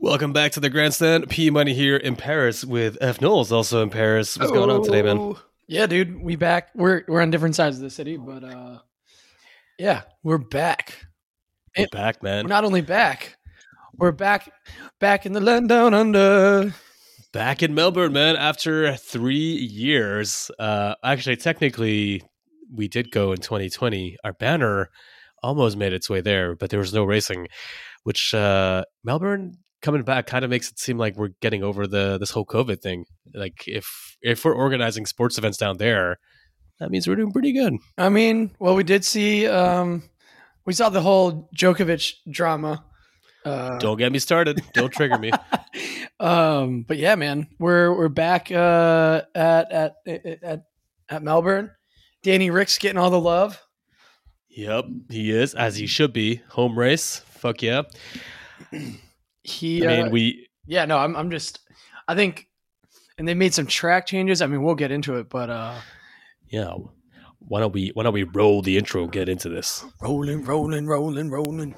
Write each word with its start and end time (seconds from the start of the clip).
Welcome 0.00 0.32
back 0.32 0.52
to 0.52 0.60
the 0.60 0.70
grandstand. 0.70 1.28
P 1.28 1.50
Money 1.50 1.74
here 1.74 1.96
in 1.96 2.14
Paris 2.14 2.64
with 2.64 2.96
F 3.00 3.20
Knowles, 3.20 3.50
also 3.50 3.82
in 3.82 3.90
Paris. 3.90 4.38
What's 4.38 4.52
going 4.52 4.70
on 4.70 4.84
today, 4.84 5.02
man? 5.02 5.18
Oh. 5.18 5.40
Yeah, 5.66 5.86
dude, 5.86 6.22
we 6.22 6.36
back. 6.36 6.68
We're 6.74 7.02
we're 7.08 7.20
on 7.20 7.30
different 7.30 7.56
sides 7.56 7.76
of 7.76 7.82
the 7.82 7.90
city, 7.90 8.16
but 8.16 8.44
uh, 8.44 8.78
yeah, 9.78 10.02
we're 10.22 10.38
back. 10.38 11.04
We're 11.76 11.84
It- 11.84 11.90
back, 11.90 12.22
man. 12.22 12.44
We're 12.44 12.48
not 12.48 12.64
only 12.64 12.80
back, 12.80 13.36
we're 13.96 14.12
back, 14.12 14.50
back 15.00 15.26
in 15.26 15.32
the 15.32 15.40
land 15.40 15.68
down 15.68 15.94
under. 15.94 16.72
back 17.32 17.62
in 17.62 17.74
Melbourne, 17.74 18.12
man. 18.12 18.36
After 18.36 18.94
three 18.96 19.34
years, 19.56 20.48
uh, 20.60 20.94
actually, 21.02 21.36
technically, 21.36 22.22
we 22.72 22.86
did 22.86 23.10
go 23.10 23.32
in 23.32 23.38
2020. 23.38 24.16
Our 24.22 24.32
banner 24.32 24.90
almost 25.42 25.76
made 25.76 25.92
its 25.92 26.08
way 26.08 26.20
there, 26.20 26.54
but 26.54 26.70
there 26.70 26.78
was 26.80 26.94
no 26.94 27.04
racing. 27.04 27.48
Which 28.04 28.32
uh, 28.32 28.84
Melbourne 29.04 29.58
coming 29.82 30.02
back 30.02 30.26
kind 30.26 30.44
of 30.44 30.50
makes 30.50 30.70
it 30.70 30.78
seem 30.78 30.98
like 30.98 31.16
we're 31.16 31.30
getting 31.40 31.62
over 31.62 31.86
the 31.86 32.18
this 32.18 32.30
whole 32.30 32.46
COVID 32.46 32.80
thing. 32.80 33.04
Like 33.34 33.64
if 33.66 34.16
if 34.22 34.44
we're 34.44 34.54
organizing 34.54 35.06
sports 35.06 35.38
events 35.38 35.58
down 35.58 35.78
there, 35.78 36.18
that 36.80 36.90
means 36.90 37.08
we're 37.08 37.16
doing 37.16 37.32
pretty 37.32 37.52
good. 37.52 37.74
I 37.96 38.08
mean, 38.08 38.52
well, 38.58 38.74
we 38.74 38.84
did 38.84 39.04
see, 39.04 39.46
um, 39.46 40.08
we 40.64 40.72
saw 40.72 40.88
the 40.88 41.00
whole 41.00 41.48
Djokovic 41.56 42.14
drama. 42.30 42.84
Uh, 43.44 43.78
Don't 43.78 43.96
get 43.96 44.12
me 44.12 44.18
started. 44.18 44.60
Don't 44.74 44.92
trigger 44.92 45.18
me. 45.18 45.30
um, 46.20 46.82
but 46.82 46.98
yeah, 46.98 47.14
man, 47.14 47.48
we're 47.58 47.92
we're 47.96 48.08
back 48.08 48.50
uh, 48.50 49.22
at 49.34 49.72
at 49.72 49.94
at 50.42 50.64
at 51.08 51.22
Melbourne. 51.22 51.70
Danny 52.22 52.50
Ric's 52.50 52.78
getting 52.78 52.98
all 52.98 53.10
the 53.10 53.20
love. 53.20 53.62
Yep, 54.50 54.86
he 55.10 55.30
is 55.30 55.54
as 55.54 55.76
he 55.76 55.86
should 55.86 56.12
be. 56.12 56.42
Home 56.50 56.78
race, 56.78 57.20
fuck 57.20 57.62
yeah. 57.62 57.82
He, 59.48 59.84
I 59.84 59.88
mean, 59.88 60.06
uh, 60.06 60.10
we 60.10 60.48
yeah, 60.66 60.84
no, 60.84 60.98
I'm 60.98 61.16
I'm 61.16 61.30
just, 61.30 61.60
I 62.06 62.14
think, 62.14 62.48
and 63.16 63.26
they 63.26 63.34
made 63.34 63.54
some 63.54 63.66
track 63.66 64.06
changes. 64.06 64.42
I 64.42 64.46
mean, 64.46 64.62
we'll 64.62 64.74
get 64.74 64.90
into 64.90 65.16
it, 65.16 65.28
but 65.30 65.48
uh, 65.48 65.74
yeah. 66.48 66.74
Why 67.40 67.60
don't 67.60 67.72
we 67.72 67.92
why 67.94 68.02
don't 68.02 68.12
we 68.12 68.24
roll 68.24 68.60
the 68.60 68.76
intro 68.76 69.04
and 69.04 69.12
get 69.12 69.28
into 69.28 69.48
this? 69.48 69.84
rolling, 70.02 70.44
rolling, 70.44 70.86
rolling, 70.86 71.30
rolling. 71.30 71.74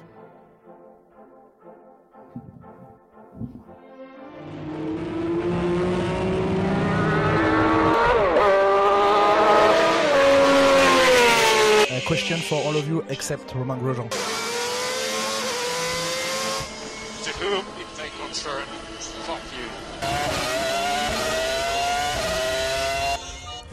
A 11.89 12.01
question 12.05 12.39
for 12.39 12.55
all 12.55 12.75
of 12.75 12.89
you 12.89 13.05
except 13.07 13.53
Romain 13.55 13.79
Grosjean. 13.79 14.09
To 17.23 17.30
whom 17.41 17.65
it 17.81 17.87
may 17.97 18.09
concern, 18.23 18.63
fuck 19.25 19.41
you. 19.57 19.65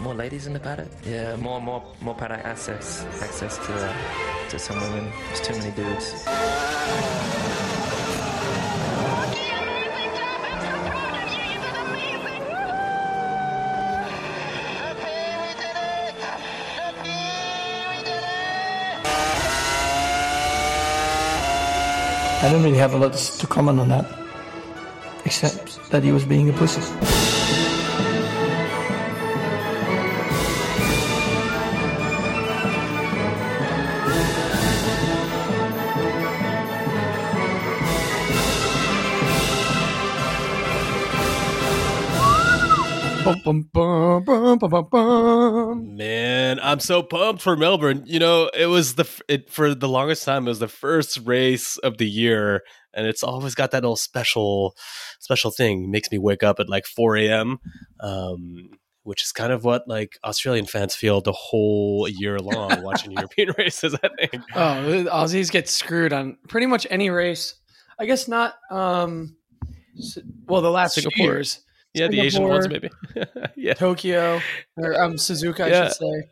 More 0.02 0.14
ladies 0.14 0.46
in 0.46 0.52
the 0.54 0.60
paddock? 0.60 0.88
Yeah, 1.04 1.36
more 1.36 1.60
more 1.60 1.82
more 2.00 2.14
paddock 2.14 2.44
access 2.44 3.04
access 3.20 3.58
to 3.58 3.74
uh, 3.74 4.48
to 4.48 4.58
some 4.58 4.80
women. 4.80 5.12
There's 5.26 5.40
too 5.42 5.54
many 5.58 5.72
dudes. 5.72 6.24
I 22.48 22.52
don't 22.52 22.62
really 22.62 22.78
have 22.78 22.94
a 22.94 22.96
lot 22.96 23.12
to 23.12 23.46
comment 23.46 23.78
on 23.78 23.90
that, 23.90 24.06
except 25.26 25.90
that 25.90 26.02
he 26.02 26.12
was 26.12 26.24
being 26.24 26.48
a 26.48 26.54
pussy. 26.54 26.80
Bum, 43.44 43.68
bum, 43.74 44.24
bum. 44.24 45.07
I'm 46.68 46.80
so 46.80 47.02
pumped 47.02 47.42
for 47.42 47.56
Melbourne. 47.56 48.02
You 48.06 48.18
know, 48.18 48.50
it 48.54 48.66
was 48.66 48.94
the 48.96 49.08
it 49.28 49.50
for 49.50 49.74
the 49.74 49.88
longest 49.88 50.24
time. 50.24 50.46
It 50.46 50.50
was 50.50 50.58
the 50.58 50.68
first 50.68 51.18
race 51.24 51.76
of 51.78 51.98
the 51.98 52.06
year, 52.08 52.62
and 52.94 53.06
it's 53.06 53.22
always 53.22 53.54
got 53.54 53.70
that 53.70 53.82
little 53.82 53.96
special 53.96 54.74
special 55.18 55.50
thing. 55.50 55.90
makes 55.90 56.10
me 56.10 56.18
wake 56.18 56.42
up 56.42 56.60
at 56.60 56.68
like 56.68 56.84
4 56.86 57.16
a.m. 57.16 57.58
Um, 58.00 58.70
which 59.04 59.22
is 59.22 59.32
kind 59.32 59.52
of 59.52 59.64
what 59.64 59.88
like 59.88 60.18
Australian 60.24 60.66
fans 60.66 60.94
feel 60.94 61.20
the 61.22 61.32
whole 61.32 62.06
year 62.08 62.38
long 62.38 62.82
watching 62.88 63.12
European 63.12 63.54
races. 63.56 63.94
I 64.02 64.08
think. 64.26 64.42
Oh, 64.54 64.82
the 65.04 65.10
Aussies 65.10 65.50
get 65.50 65.68
screwed 65.68 66.12
on 66.12 66.36
pretty 66.48 66.66
much 66.66 66.86
any 66.90 67.08
race. 67.08 67.54
I 67.98 68.04
guess 68.06 68.28
not. 68.28 68.54
Um, 68.70 69.36
well, 70.46 70.60
the 70.60 70.70
last 70.70 70.94
few 70.94 71.02
Singapore. 71.02 71.24
years, 71.34 71.60
Yeah, 71.94 72.08
the 72.08 72.20
Asian 72.20 72.46
ones 72.46 72.68
maybe. 72.68 72.90
yeah, 73.56 73.74
Tokyo 73.74 74.40
or 74.76 75.02
um, 75.02 75.14
Suzuka, 75.14 75.60
I 75.60 75.68
Yeah. 75.68 75.84
should 75.88 75.94
say. 75.96 76.28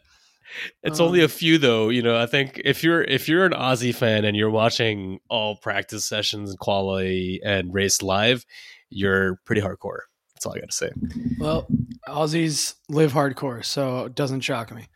It's 0.83 1.01
Um, 1.01 1.07
only 1.07 1.23
a 1.23 1.29
few 1.29 1.59
though, 1.59 1.89
you 1.89 2.03
know. 2.03 2.17
I 2.17 2.27
think 2.27 2.61
if 2.65 2.83
you're 2.85 3.03
if 3.03 3.29
you're 3.29 3.45
an 3.45 3.53
Aussie 3.53 3.95
fan 3.95 4.25
and 4.25 4.37
you're 4.37 4.51
watching 4.51 5.19
all 5.29 5.57
practice 5.57 6.07
sessions 6.07 6.51
and 6.51 6.59
quality 6.59 7.41
and 7.45 7.73
race 7.75 8.03
live, 8.03 8.45
you're 8.91 9.37
pretty 9.45 9.61
hardcore. 9.61 10.01
That's 10.35 10.47
all 10.47 10.55
I 10.55 10.61
got 10.61 10.71
to 10.71 10.77
say. 10.77 10.91
Well, 11.39 11.67
Aussies 12.09 12.75
live 12.89 13.13
hardcore, 13.13 13.65
so 13.65 14.05
it 14.05 14.15
doesn't 14.15 14.43
shock 14.43 14.75
me. 14.75 14.87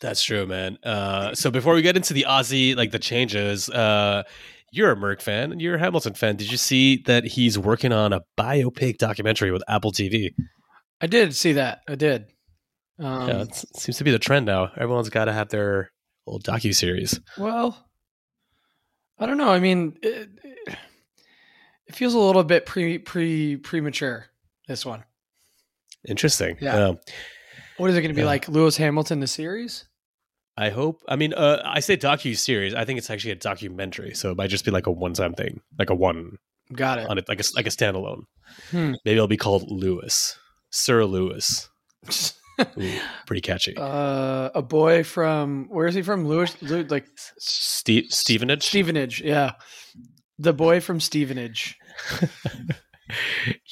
That's 0.00 0.22
true, 0.22 0.46
man. 0.46 0.76
Uh, 0.84 1.34
so 1.34 1.50
before 1.50 1.74
we 1.74 1.80
get 1.82 1.96
into 1.96 2.12
the 2.12 2.26
Aussie, 2.28 2.76
like 2.76 2.90
the 2.90 2.98
changes, 2.98 3.70
uh, 3.70 4.24
you're 4.72 4.90
a 4.90 4.96
Merc 4.96 5.22
fan 5.22 5.52
and 5.52 5.62
you're 5.62 5.76
a 5.76 5.78
Hamilton 5.78 6.12
fan. 6.14 6.36
Did 6.36 6.50
you 6.50 6.58
see 6.58 7.02
that 7.06 7.24
he's 7.24 7.58
working 7.58 7.92
on 7.92 8.12
a 8.12 8.20
biopic 8.36 8.98
documentary 8.98 9.50
with 9.50 9.62
Apple 9.68 9.92
TV? 9.92 10.34
I 11.00 11.06
did 11.06 11.34
see 11.34 11.52
that. 11.52 11.80
I 11.88 11.94
did. 11.94 12.26
Um, 12.98 13.28
yeah, 13.28 13.42
it 13.42 13.54
seems 13.54 13.98
to 13.98 14.04
be 14.04 14.10
the 14.12 14.18
trend 14.18 14.46
now. 14.46 14.70
Everyone's 14.76 15.10
got 15.10 15.24
to 15.26 15.32
have 15.32 15.48
their 15.48 15.90
little 16.26 16.40
docu 16.40 16.74
series. 16.74 17.18
Well, 17.38 17.76
I 19.18 19.26
don't 19.26 19.38
know. 19.38 19.50
I 19.50 19.58
mean, 19.58 19.98
it, 20.02 20.28
it 21.86 21.94
feels 21.94 22.14
a 22.14 22.18
little 22.18 22.44
bit 22.44 22.66
pre 22.66 22.98
pre 22.98 23.56
premature. 23.56 24.26
This 24.68 24.86
one. 24.86 25.04
Interesting. 26.06 26.56
Yeah. 26.60 26.76
Um, 26.88 26.98
What 27.78 27.90
is 27.90 27.96
it 27.96 28.02
going 28.02 28.10
to 28.10 28.14
be 28.14 28.20
Yeah. 28.22 28.26
like? 28.26 28.48
Lewis 28.48 28.76
Hamilton 28.76 29.20
the 29.20 29.26
series? 29.26 29.86
I 30.56 30.70
hope. 30.70 31.02
I 31.08 31.16
mean, 31.16 31.34
uh, 31.34 31.60
I 31.64 31.80
say 31.80 31.96
docu 31.96 32.36
series. 32.36 32.74
I 32.74 32.84
think 32.84 32.98
it's 32.98 33.10
actually 33.10 33.32
a 33.32 33.36
documentary, 33.36 34.14
so 34.14 34.30
it 34.30 34.36
might 34.36 34.50
just 34.50 34.64
be 34.64 34.70
like 34.70 34.86
a 34.86 34.92
one 34.92 35.12
time 35.14 35.34
thing, 35.34 35.60
like 35.78 35.90
a 35.90 35.94
one 35.96 36.38
Got 36.72 37.00
it. 37.00 37.08
on 37.10 37.18
it, 37.18 37.28
like 37.28 37.40
a 37.40 37.44
like 37.56 37.66
a 37.66 37.70
standalone. 37.70 38.22
Hmm. 38.70 38.92
Maybe 39.04 39.16
it'll 39.16 39.26
be 39.26 39.36
called 39.36 39.68
Lewis, 39.68 40.38
Sir 40.70 41.04
Lewis. 41.04 41.68
Ooh, 42.80 42.98
pretty 43.26 43.40
catchy. 43.40 43.74
uh, 43.76 44.50
a 44.54 44.62
boy 44.62 45.02
from 45.04 45.66
where 45.70 45.86
is 45.86 45.94
he 45.94 46.02
from? 46.02 46.26
Lewis, 46.26 46.60
Lew- 46.62 46.84
like 46.84 47.06
Steve 47.38 48.04
Stevenage. 48.10 48.62
Stevenage. 48.64 49.20
Yeah, 49.20 49.52
the 50.38 50.52
boy 50.52 50.80
from 50.80 51.00
Stevenage. 51.00 51.76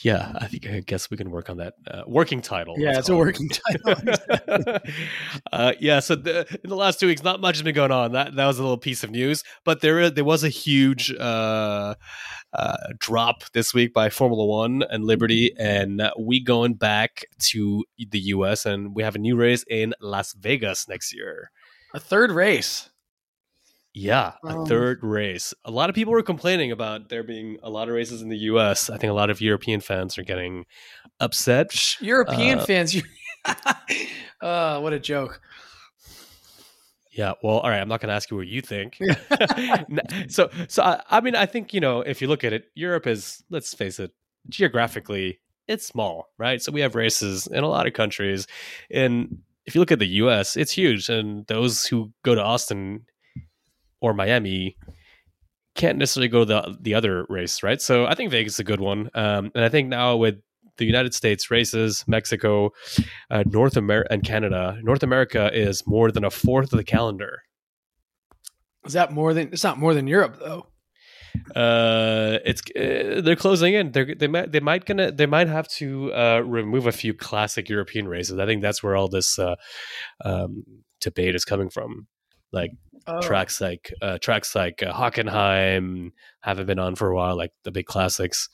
yeah, 0.03 0.33
I 0.37 0.47
think 0.47 0.67
I 0.67 0.81
guess 0.81 1.11
we 1.11 1.17
can 1.17 1.31
work 1.31 1.51
on 1.51 1.59
that 1.59 1.75
uh, 1.89 2.03
working 2.07 2.41
title. 2.41 2.75
Yeah, 2.79 2.99
it's 2.99 3.09
a 3.09 3.17
working 3.17 3.49
title. 3.49 4.79
uh, 5.53 5.73
yeah, 5.81 6.01
so 6.01 6.15
the, 6.15 6.47
in 6.63 6.71
the 6.71 6.77
last 6.77 7.01
two 7.01 7.07
weeks, 7.07 7.23
not 7.23 7.41
much 7.41 7.57
has 7.57 7.63
been 7.63 7.75
going 7.75 7.91
on. 7.91 8.13
That 8.13 8.35
that 8.37 8.47
was 8.47 8.59
a 8.59 8.63
little 8.63 8.79
piece 8.79 9.05
of 9.05 9.11
news, 9.11 9.45
but 9.65 9.81
there 9.81 10.11
there 10.11 10.25
was 10.25 10.45
a 10.45 10.49
huge 10.49 11.13
uh, 11.13 11.95
uh, 12.53 12.77
drop 12.99 13.45
this 13.53 13.73
week 13.75 13.93
by 13.93 14.11
Formula 14.11 14.45
One 14.45 14.83
and 14.91 15.05
Liberty, 15.05 15.55
and 15.59 16.03
we 16.19 16.43
going 16.43 16.75
back 16.75 17.25
to 17.51 17.85
the 17.99 18.21
U.S. 18.21 18.67
and 18.67 18.95
we 18.95 19.03
have 19.03 19.15
a 19.15 19.19
new 19.19 19.37
race 19.37 19.65
in 19.69 19.95
Las 20.01 20.35
Vegas 20.35 20.89
next 20.89 21.15
year. 21.15 21.51
a 21.95 22.01
third 22.01 22.31
race. 22.31 22.91
Yeah, 23.95 24.33
a 24.45 24.49
Um, 24.59 24.67
third 24.67 25.01
race. 25.03 25.53
A 25.65 25.71
lot 25.71 25.91
of 25.91 25.95
people 25.95 26.13
were 26.13 26.23
complaining 26.23 26.73
about 26.73 27.09
there 27.11 27.23
being 27.23 27.59
a 27.63 27.69
lot 27.69 27.89
of 27.89 27.95
races 27.95 28.23
in 28.23 28.31
the 28.31 28.39
U.S. 28.39 28.89
I 28.89 28.97
think 28.97 29.11
a 29.11 29.15
lot 29.15 29.29
of 29.29 29.41
European 29.41 29.81
fans 29.81 30.17
are 30.19 30.23
getting 30.25 30.65
upset. 31.21 32.01
European 32.01 32.59
Uh, 32.61 32.65
fans. 32.65 32.97
Uh, 34.41 34.79
what 34.81 34.93
a 34.93 34.99
joke. 35.01 35.41
Yeah, 37.11 37.33
well, 37.43 37.59
all 37.59 37.69
right. 37.69 37.81
I'm 37.81 37.89
not 37.89 38.01
going 38.01 38.09
to 38.09 38.15
ask 38.15 38.31
you 38.31 38.37
what 38.37 38.47
you 38.47 38.61
think. 38.63 38.99
So, 40.29 40.49
so 40.69 40.83
I, 40.83 41.03
I 41.11 41.21
mean, 41.21 41.35
I 41.35 41.45
think 41.47 41.75
you 41.75 41.81
know, 41.81 42.01
if 42.01 42.23
you 42.23 42.29
look 42.29 42.45
at 42.45 42.53
it, 42.53 42.67
Europe 42.75 43.07
is, 43.07 43.43
let's 43.51 43.75
face 43.75 43.99
it, 43.99 44.13
geographically, 44.49 45.41
it's 45.69 45.87
small, 45.87 46.29
right? 46.39 46.63
So 46.63 46.73
we 46.73 46.81
have 46.81 46.95
races 46.95 47.47
in 47.49 47.65
a 47.65 47.69
lot 47.69 47.87
of 47.87 47.93
countries, 47.93 48.47
and 48.91 49.39
if 49.67 49.75
you 49.75 49.81
look 49.81 49.93
at 49.93 49.99
the 49.99 50.07
U.S., 50.25 50.57
it's 50.57 50.73
huge, 50.73 51.09
and 51.09 51.47
those 51.49 51.85
who 51.85 52.13
go 52.25 52.35
to 52.35 52.43
Austin 52.43 53.05
or 54.03 54.13
Miami 54.13 54.77
can't 55.75 55.97
necessarily 55.97 56.29
go 56.29 56.45
the 56.45 56.77
the 56.81 56.95
other 56.95 57.25
race, 57.29 57.63
right? 57.63 57.81
So 57.81 58.05
I 58.05 58.15
think 58.15 58.31
Vegas 58.31 58.55
is 58.55 58.59
a 58.59 58.65
good 58.65 58.81
one, 58.81 59.11
um, 59.15 59.51
and 59.55 59.65
I 59.65 59.69
think 59.69 59.89
now 59.89 60.17
with 60.17 60.37
the 60.77 60.85
United 60.85 61.15
States 61.15 61.51
races, 61.51 62.05
Mexico, 62.07 62.71
uh, 63.31 63.45
North 63.47 63.77
America, 63.77 64.13
and 64.13 64.25
Canada, 64.25 64.79
North 64.83 65.03
America 65.03 65.51
is 65.53 65.87
more 65.87 66.11
than 66.11 66.25
a 66.25 66.31
fourth 66.31 66.73
of 66.73 66.77
the 66.77 66.85
calendar. 66.85 67.43
Is 68.85 68.95
that 68.95 69.13
more 69.13 69.33
than? 69.33 69.49
It's 69.53 69.65
not 69.65 69.79
more 69.79 69.95
than 69.95 70.07
Europe 70.07 70.39
though. 70.39 70.67
Uh, 71.57 72.39
it's 72.45 72.61
uh, 72.77 73.23
they're 73.23 73.37
closing 73.37 73.75
in. 73.75 73.93
They're, 73.93 74.15
they 74.15 74.27
might 74.27 74.53
they 74.53 74.61
might 74.61 74.85
gonna 74.85 75.11
they 75.11 75.27
might 75.27 75.49
have 75.49 75.69
to 75.69 76.13
uh, 76.13 76.43
remove 76.45 76.87
a 76.87 76.93
few 76.93 77.15
classic 77.15 77.69
European 77.69 78.09
races. 78.09 78.39
I 78.39 78.47
think 78.47 78.61
that's 78.61 78.83
where 78.83 78.97
all 78.97 79.09
this 79.09 79.39
uh, 79.39 79.57
um, 80.25 80.65
debate 81.01 81.35
is 81.35 81.45
coming 81.45 81.71
from. 81.71 82.07
Like 82.53 82.73
Oh. 83.07 83.21
tracks 83.21 83.61
like 83.61 83.93
uh, 84.01 84.19
tracks 84.19 84.55
like 84.55 84.83
uh, 84.83 84.93
Hockenheim 84.93 86.11
haven't 86.41 86.67
been 86.67 86.79
on 86.79 86.95
for 86.95 87.09
a 87.11 87.15
while, 87.17 87.37
like 87.37 87.53
the 87.65 87.71
big 87.71 87.87
classics. 87.87 88.49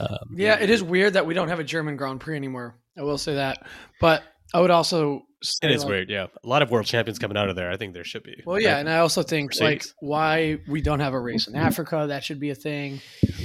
Um, 0.00 0.34
Yeah, 0.34 0.58
it 0.60 0.70
is 0.70 0.82
weird 0.82 1.14
that 1.14 1.26
we 1.26 1.34
don't 1.34 1.48
have 1.48 1.58
a 1.60 1.64
German 1.64 1.96
Grand 1.96 2.20
Prix 2.20 2.36
anymore. 2.36 2.78
I 2.98 3.02
will 3.02 3.18
say 3.18 3.34
that, 3.36 3.58
but 4.00 4.22
I 4.54 4.60
would 4.60 4.70
also. 4.70 5.22
Say 5.42 5.68
It 5.68 5.74
is 5.74 5.82
like- 5.84 5.90
weird, 5.90 6.10
yeah. 6.10 6.26
A 6.44 6.48
lot 6.48 6.62
of 6.62 6.70
world 6.70 6.86
champions 6.86 7.18
coming 7.18 7.36
out 7.36 7.48
of 7.50 7.56
there. 7.56 7.70
I 7.70 7.76
think 7.76 7.92
there 7.94 8.04
should 8.04 8.22
be. 8.22 8.42
Well, 8.46 8.58
yeah, 8.60 8.78
and 8.78 8.88
I 8.88 8.98
also 8.98 9.22
think 9.22 9.52
like 9.60 9.84
why 10.00 10.58
we 10.66 10.80
don't 10.80 11.00
have 11.00 11.12
a 11.12 11.20
race 11.20 11.46
in 11.46 11.54
Africa 11.54 12.06
that 12.08 12.24
should 12.24 12.40
be 12.40 12.50
a 12.50 12.54
thing. 12.54 13.00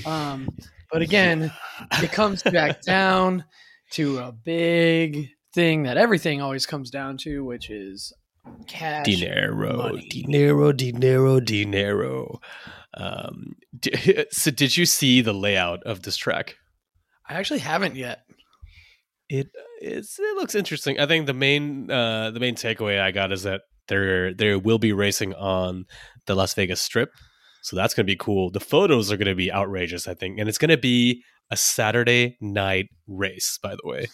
Um, 0.06 0.48
but 0.92 1.02
again, 1.02 1.52
it 2.02 2.12
comes 2.12 2.42
back 2.44 2.82
down 2.96 3.44
to 3.92 4.20
a 4.20 4.32
big 4.32 5.28
thing 5.54 5.84
that 5.84 5.98
everything 5.98 6.42
always 6.42 6.66
comes 6.66 6.90
down 6.90 7.18
to, 7.18 7.44
which 7.44 7.70
is 7.70 8.14
cash. 8.68 9.06
dinero, 9.06 9.78
money. 9.78 10.08
dinero, 10.10 10.72
dinero, 10.72 11.40
dinero. 11.40 12.40
Um, 12.94 13.56
d- 13.78 14.26
so, 14.32 14.52
did 14.52 14.78
you 14.78 14.86
see 14.86 15.22
the 15.22 15.34
layout 15.34 15.84
of 15.84 16.04
this 16.04 16.18
track? 16.18 16.56
I 17.28 17.36
actually 17.36 17.60
haven't 17.60 17.96
yet. 17.96 18.20
It 19.30 19.48
it's, 19.80 20.20
it 20.20 20.36
looks 20.36 20.56
interesting. 20.56 21.00
I 21.00 21.06
think 21.06 21.26
the 21.26 21.34
main 21.34 21.90
uh, 21.90 22.32
the 22.32 22.40
main 22.40 22.56
takeaway 22.56 23.00
I 23.00 23.12
got 23.12 23.32
is 23.32 23.44
that 23.44 23.62
there 23.88 24.34
there 24.34 24.60
will 24.60 24.80
be 24.80 24.92
racing 24.92 25.34
on 25.36 25.86
the 26.26 26.36
Las 26.36 26.54
Vegas 26.54 26.82
Strip, 26.82 27.12
so 27.62 27.76
that's 27.76 27.94
going 27.94 28.06
to 28.06 28.12
be 28.12 28.18
cool. 28.18 28.52
The 28.52 28.60
photos 28.60 29.12
are 29.12 29.18
going 29.18 29.28
to 29.28 29.36
be 29.36 29.52
outrageous, 29.52 30.08
I 30.08 30.14
think, 30.14 30.40
and 30.40 30.50
it's 30.50 30.58
going 30.58 30.70
to 30.70 30.78
be 30.78 31.24
a 31.50 31.58
Saturday 31.58 32.38
night 32.42 32.88
race. 33.08 33.58
By 33.62 33.72
the 33.72 33.88
way, 33.90 34.08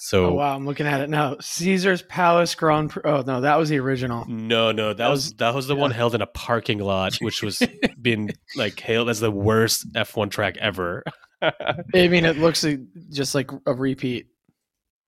so 0.00 0.26
Oh 0.26 0.34
wow, 0.34 0.54
I'm 0.56 0.66
looking 0.66 0.86
at 0.86 1.00
it 1.00 1.10
now. 1.10 1.36
Caesar's 1.40 2.02
Palace 2.02 2.54
Grand 2.54 2.90
Prix. 2.90 3.02
Oh 3.04 3.22
no, 3.26 3.40
that 3.42 3.56
was 3.56 3.68
the 3.68 3.78
original. 3.78 4.24
no, 4.28 4.72
no, 4.72 4.92
that 4.94 5.08
was 5.08 5.34
that 5.34 5.54
was 5.54 5.66
the 5.66 5.76
one 5.76 5.90
held 5.90 6.14
in 6.14 6.22
a 6.22 6.26
parking 6.26 6.78
lot, 6.78 7.16
which 7.16 7.42
was 7.42 7.62
being 8.02 8.30
like 8.56 8.78
hailed 8.80 9.08
as 9.08 9.20
the 9.20 9.30
worst 9.30 9.92
F1 9.92 10.30
track 10.30 10.56
ever. 10.58 11.02
I 11.42 12.08
mean, 12.08 12.24
it 12.24 12.38
looks 12.38 12.64
like- 12.64 12.80
just 13.10 13.34
like 13.34 13.50
a 13.66 13.72
repeat. 13.74 14.26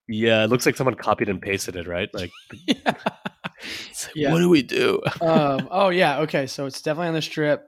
yeah, 0.08 0.44
it 0.44 0.50
looks 0.50 0.66
like 0.66 0.76
someone 0.76 0.94
copied 0.94 1.28
and 1.28 1.40
pasted 1.42 1.76
it, 1.76 1.86
right? 1.88 2.08
Like, 2.14 2.30
it's 2.68 4.06
like, 4.06 4.14
Yeah. 4.16 4.32
what 4.32 4.38
do 4.38 4.48
we 4.48 4.62
do? 4.62 5.00
um, 5.20 5.68
oh 5.70 5.88
yeah, 5.90 6.20
okay, 6.20 6.46
so 6.46 6.66
it's 6.66 6.82
definitely 6.82 7.08
on 7.08 7.14
the 7.14 7.22
strip. 7.22 7.66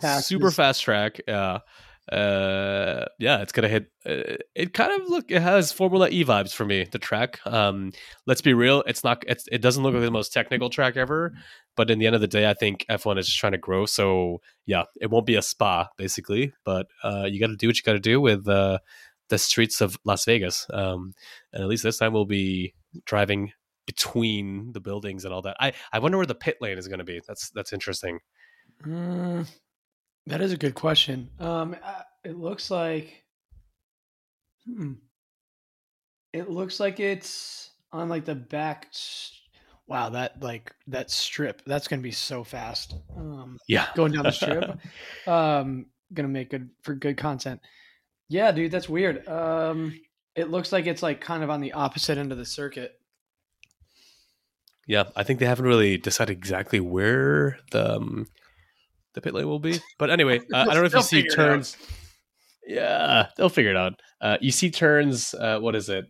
Passes. 0.00 0.26
super 0.26 0.50
fast 0.50 0.82
track. 0.82 1.20
Yeah, 1.26 1.40
uh, 1.40 1.58
yeah, 2.12 3.42
it's 3.42 3.52
gonna 3.52 3.68
hit. 3.68 3.90
Uh, 4.06 4.36
it 4.54 4.72
kind 4.72 5.00
of 5.00 5.08
look. 5.08 5.30
It 5.30 5.42
has 5.42 5.72
Formula 5.72 6.08
E 6.08 6.24
vibes 6.24 6.54
for 6.54 6.64
me. 6.64 6.86
The 6.90 6.98
track. 6.98 7.40
Um, 7.46 7.92
let's 8.26 8.40
be 8.40 8.54
real. 8.54 8.82
It's 8.86 9.04
not. 9.04 9.24
It's, 9.26 9.44
it 9.50 9.60
doesn't 9.60 9.82
look 9.82 9.94
like 9.94 10.02
the 10.02 10.10
most 10.10 10.32
technical 10.32 10.70
track 10.70 10.96
ever. 10.96 11.32
But 11.76 11.90
in 11.90 11.98
the 11.98 12.06
end 12.06 12.14
of 12.14 12.20
the 12.20 12.26
day, 12.26 12.48
I 12.48 12.54
think 12.54 12.84
F1 12.90 13.18
is 13.18 13.26
just 13.26 13.38
trying 13.38 13.52
to 13.52 13.58
grow. 13.58 13.86
So 13.86 14.40
yeah, 14.66 14.84
it 15.00 15.10
won't 15.10 15.26
be 15.26 15.36
a 15.36 15.42
spa 15.42 15.88
basically. 15.96 16.52
But 16.64 16.86
uh, 17.04 17.26
you 17.28 17.38
got 17.40 17.48
to 17.48 17.56
do 17.56 17.68
what 17.68 17.76
you 17.76 17.82
got 17.82 17.92
to 17.92 18.00
do 18.00 18.20
with 18.20 18.48
uh, 18.48 18.78
the 19.28 19.38
streets 19.38 19.80
of 19.80 19.96
Las 20.04 20.24
Vegas. 20.24 20.66
Um, 20.72 21.14
and 21.52 21.62
at 21.62 21.68
least 21.68 21.82
this 21.82 21.98
time 21.98 22.12
we'll 22.12 22.24
be 22.24 22.74
driving 23.04 23.52
between 23.86 24.72
the 24.72 24.80
buildings 24.80 25.24
and 25.24 25.32
all 25.32 25.42
that. 25.42 25.56
I 25.60 25.72
I 25.92 25.98
wonder 25.98 26.18
where 26.18 26.26
the 26.26 26.34
pit 26.34 26.58
lane 26.60 26.78
is 26.78 26.88
to 26.88 27.04
be. 27.04 27.20
That's 27.26 27.50
that's 27.50 27.72
interesting. 27.72 28.18
Mm, 28.84 29.48
that 30.28 30.40
is 30.40 30.52
a 30.52 30.56
good 30.56 30.74
question. 30.74 31.30
Um, 31.40 31.74
it 32.24 32.36
looks 32.36 32.70
like, 32.70 33.24
hmm, 34.64 34.92
it 36.32 36.50
looks 36.50 36.78
like 36.78 37.00
it's 37.00 37.70
on 37.92 38.08
like 38.08 38.24
the 38.24 38.34
back. 38.34 38.88
Wow, 39.86 40.10
that 40.10 40.42
like 40.42 40.74
that 40.88 41.10
strip. 41.10 41.62
That's 41.66 41.88
gonna 41.88 42.02
be 42.02 42.12
so 42.12 42.44
fast. 42.44 42.94
Um, 43.16 43.58
Yeah, 43.66 43.86
going 43.94 44.12
down 44.12 44.24
the 44.24 44.32
strip. 44.32 44.78
um, 45.26 45.86
gonna 46.12 46.28
make 46.28 46.50
good 46.50 46.68
for 46.82 46.94
good 46.94 47.16
content. 47.16 47.60
Yeah, 48.28 48.52
dude, 48.52 48.70
that's 48.70 48.88
weird. 48.88 49.26
Um, 49.26 49.98
it 50.34 50.50
looks 50.50 50.72
like 50.72 50.86
it's 50.86 51.02
like 51.02 51.22
kind 51.22 51.42
of 51.42 51.48
on 51.48 51.60
the 51.60 51.72
opposite 51.72 52.18
end 52.18 52.32
of 52.32 52.38
the 52.38 52.44
circuit. 52.44 53.00
Yeah, 54.86 55.04
I 55.16 55.22
think 55.22 55.38
they 55.38 55.46
haven't 55.46 55.66
really 55.66 55.96
decided 55.96 56.36
exactly 56.36 56.80
where 56.80 57.58
the 57.72 57.96
um, 57.96 58.26
the 59.14 59.20
pit 59.20 59.34
lane 59.34 59.46
will 59.46 59.58
be. 59.58 59.80
But 59.98 60.10
anyway, 60.10 60.38
uh, 60.54 60.56
I 60.58 60.64
don't 60.66 60.74
know 60.76 60.84
if 60.84 60.94
you 60.94 61.02
see 61.02 61.22
figure 61.22 61.30
it 61.32 61.38
out. 61.38 61.44
turns. 61.52 61.76
Yeah, 62.66 63.26
they'll 63.36 63.48
figure 63.48 63.70
it 63.70 63.76
out. 63.76 63.94
Uh, 64.20 64.36
you 64.40 64.50
see 64.52 64.70
turns. 64.70 65.34
Uh, 65.34 65.58
what 65.58 65.74
is 65.74 65.88
it? 65.88 66.04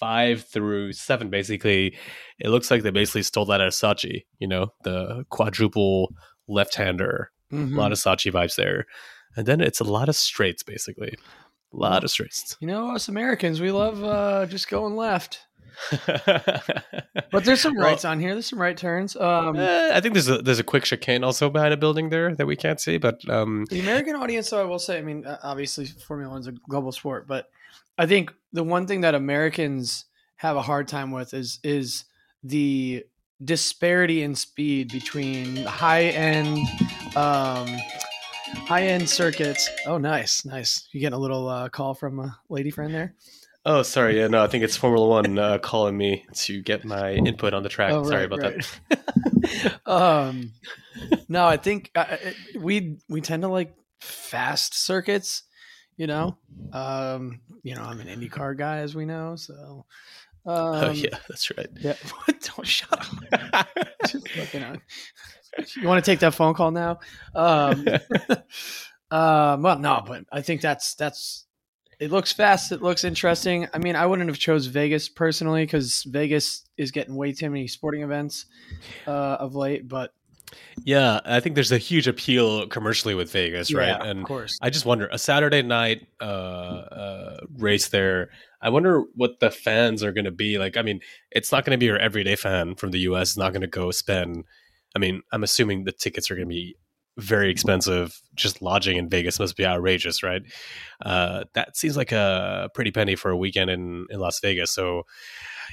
Five 0.00 0.44
through 0.44 0.92
seven, 0.94 1.28
basically. 1.30 1.96
It 2.40 2.48
looks 2.48 2.70
like 2.70 2.82
they 2.82 2.90
basically 2.90 3.22
stole 3.22 3.44
that 3.46 3.60
out 3.60 3.66
of 3.68 3.72
Sochi. 3.74 4.22
You 4.38 4.48
know, 4.48 4.68
the 4.84 5.24
quadruple 5.30 6.08
left-hander. 6.48 7.30
Mhm. 7.52 7.74
A 7.74 7.78
lot 7.78 7.92
of 7.92 7.98
Sochi 7.98 8.32
vibes 8.32 8.56
there, 8.56 8.86
and 9.36 9.46
then 9.46 9.60
it's 9.60 9.80
a 9.80 9.84
lot 9.84 10.08
of 10.08 10.16
straights, 10.16 10.62
basically. 10.62 11.14
A 11.74 11.76
lot 11.76 12.02
of 12.04 12.10
straights. 12.10 12.56
You 12.60 12.66
know, 12.66 12.94
us 12.94 13.08
Americans, 13.08 13.60
we 13.60 13.70
love 13.70 14.02
uh, 14.02 14.46
just 14.46 14.68
going 14.68 14.96
left. 14.96 15.40
But 17.30 17.44
there's 17.46 17.62
some 17.62 17.78
rights 17.78 18.04
on 18.04 18.20
here. 18.20 18.34
There's 18.34 18.46
some 18.46 18.60
right 18.60 18.76
turns. 18.76 19.16
Um, 19.16 19.56
Uh, 19.56 19.90
I 19.94 20.00
think 20.00 20.12
there's 20.12 20.28
a 20.28 20.38
there's 20.38 20.58
a 20.58 20.64
quick 20.64 20.84
chicane 20.84 21.24
also 21.24 21.48
behind 21.48 21.72
a 21.72 21.78
building 21.78 22.10
there 22.10 22.34
that 22.34 22.46
we 22.46 22.56
can't 22.56 22.78
see, 22.78 22.98
but 22.98 23.26
um, 23.28 23.64
the 23.70 23.80
American 23.80 24.16
audience, 24.16 24.50
though, 24.50 24.60
I 24.60 24.64
will 24.64 24.78
say, 24.78 24.98
I 24.98 25.02
mean, 25.02 25.24
obviously, 25.42 25.86
Formula 25.86 26.30
One's 26.30 26.46
a 26.46 26.52
global 26.52 26.92
sport, 26.92 27.26
but 27.26 27.48
I 27.96 28.04
think 28.06 28.34
the 28.52 28.62
one 28.62 28.86
thing 28.86 29.00
that 29.00 29.14
Americans 29.14 30.04
have 30.36 30.56
a 30.56 30.62
hard 30.62 30.88
time 30.88 31.10
with 31.10 31.32
is 31.32 31.58
is 31.62 32.04
the 32.44 33.04
disparity 33.42 34.22
in 34.22 34.34
speed 34.34 34.92
between 34.92 35.56
high 35.64 36.04
end, 36.04 36.58
um, 37.16 37.66
high 38.66 38.82
end 38.88 39.08
circuits. 39.08 39.70
Oh, 39.86 39.96
nice, 39.98 40.44
nice. 40.44 40.86
You 40.92 41.00
getting 41.00 41.16
a 41.16 41.18
little 41.20 41.48
uh, 41.48 41.68
call 41.70 41.94
from 41.94 42.18
a 42.20 42.38
lady 42.50 42.70
friend 42.70 42.92
there? 42.94 43.14
Oh 43.64 43.82
sorry, 43.82 44.18
yeah, 44.18 44.28
no, 44.28 44.42
I 44.42 44.46
think 44.46 44.64
it's 44.64 44.76
Formula 44.76 45.06
One 45.06 45.38
uh, 45.38 45.58
calling 45.58 45.96
me 45.96 46.24
to 46.34 46.62
get 46.62 46.84
my 46.84 47.12
input 47.12 47.54
on 47.54 47.62
the 47.62 47.68
track. 47.68 47.92
Oh, 47.92 48.04
sorry 48.04 48.24
about 48.24 48.40
right. 48.40 48.80
that. 48.90 49.80
um, 49.86 50.52
no, 51.28 51.46
I 51.46 51.56
think 51.56 51.90
uh, 51.94 52.04
it, 52.10 52.36
we 52.60 52.98
we 53.08 53.20
tend 53.20 53.42
to 53.42 53.48
like 53.48 53.74
fast 54.00 54.74
circuits. 54.74 55.44
You 55.96 56.06
know, 56.06 56.38
um, 56.72 57.40
you 57.62 57.74
know, 57.74 57.82
I'm 57.82 58.00
an 58.00 58.08
IndyCar 58.08 58.56
guy, 58.56 58.78
as 58.78 58.94
we 58.94 59.04
know. 59.04 59.36
So, 59.36 59.84
um, 60.46 60.56
oh 60.56 60.90
yeah, 60.90 61.18
that's 61.28 61.50
right. 61.56 61.68
yeah. 61.80 61.94
Don't 62.26 62.66
shut 62.66 62.92
up. 62.92 63.68
Just 64.08 64.28
fucking 64.30 64.62
out. 64.62 64.80
You 65.76 65.86
want 65.86 66.02
to 66.02 66.10
take 66.10 66.20
that 66.20 66.34
phone 66.34 66.54
call 66.54 66.70
now? 66.70 66.98
Um, 67.34 67.86
um, 69.10 69.62
well, 69.62 69.78
no, 69.78 70.02
but 70.06 70.24
I 70.32 70.40
think 70.42 70.60
that's 70.60 70.94
that's. 70.94 71.46
It 72.02 72.10
looks 72.10 72.32
fast. 72.32 72.72
It 72.72 72.82
looks 72.82 73.04
interesting. 73.04 73.68
I 73.72 73.78
mean, 73.78 73.94
I 73.94 74.06
wouldn't 74.06 74.28
have 74.28 74.36
chose 74.36 74.66
Vegas 74.66 75.08
personally 75.08 75.62
because 75.62 76.02
Vegas 76.02 76.64
is 76.76 76.90
getting 76.90 77.14
way 77.14 77.32
too 77.32 77.48
many 77.48 77.68
sporting 77.68 78.02
events 78.02 78.46
uh, 79.06 79.36
of 79.38 79.54
late. 79.54 79.86
But 79.86 80.12
yeah, 80.84 81.20
I 81.24 81.38
think 81.38 81.54
there's 81.54 81.70
a 81.70 81.78
huge 81.78 82.08
appeal 82.08 82.66
commercially 82.66 83.14
with 83.14 83.30
Vegas, 83.30 83.72
right? 83.72 84.04
And 84.04 84.18
of 84.18 84.26
course, 84.26 84.58
I 84.60 84.68
just 84.68 84.84
wonder 84.84 85.08
a 85.12 85.18
Saturday 85.18 85.62
night 85.62 86.08
uh, 86.20 86.24
uh, 86.24 87.36
race 87.56 87.86
there. 87.86 88.30
I 88.60 88.70
wonder 88.70 89.04
what 89.14 89.38
the 89.38 89.52
fans 89.52 90.02
are 90.02 90.10
going 90.10 90.24
to 90.24 90.32
be 90.32 90.58
like. 90.58 90.76
I 90.76 90.82
mean, 90.82 90.98
it's 91.30 91.52
not 91.52 91.64
going 91.64 91.76
to 91.76 91.78
be 91.78 91.86
your 91.86 91.98
everyday 91.98 92.34
fan 92.34 92.74
from 92.74 92.90
the 92.90 92.98
U.S. 93.00 93.30
It's 93.30 93.38
not 93.38 93.52
going 93.52 93.62
to 93.62 93.68
go 93.68 93.92
spend. 93.92 94.42
I 94.96 94.98
mean, 94.98 95.22
I'm 95.30 95.44
assuming 95.44 95.84
the 95.84 95.92
tickets 95.92 96.32
are 96.32 96.34
going 96.34 96.48
to 96.48 96.52
be 96.52 96.74
very 97.18 97.50
expensive. 97.50 98.20
Just 98.34 98.62
lodging 98.62 98.96
in 98.96 99.08
Vegas 99.08 99.38
must 99.38 99.56
be 99.56 99.66
outrageous, 99.66 100.22
right? 100.22 100.42
Uh, 101.04 101.44
that 101.54 101.76
seems 101.76 101.96
like 101.96 102.12
a 102.12 102.70
pretty 102.74 102.90
penny 102.90 103.16
for 103.16 103.30
a 103.30 103.36
weekend 103.36 103.70
in, 103.70 104.06
in 104.10 104.18
Las 104.18 104.40
Vegas. 104.40 104.70
So, 104.70 105.02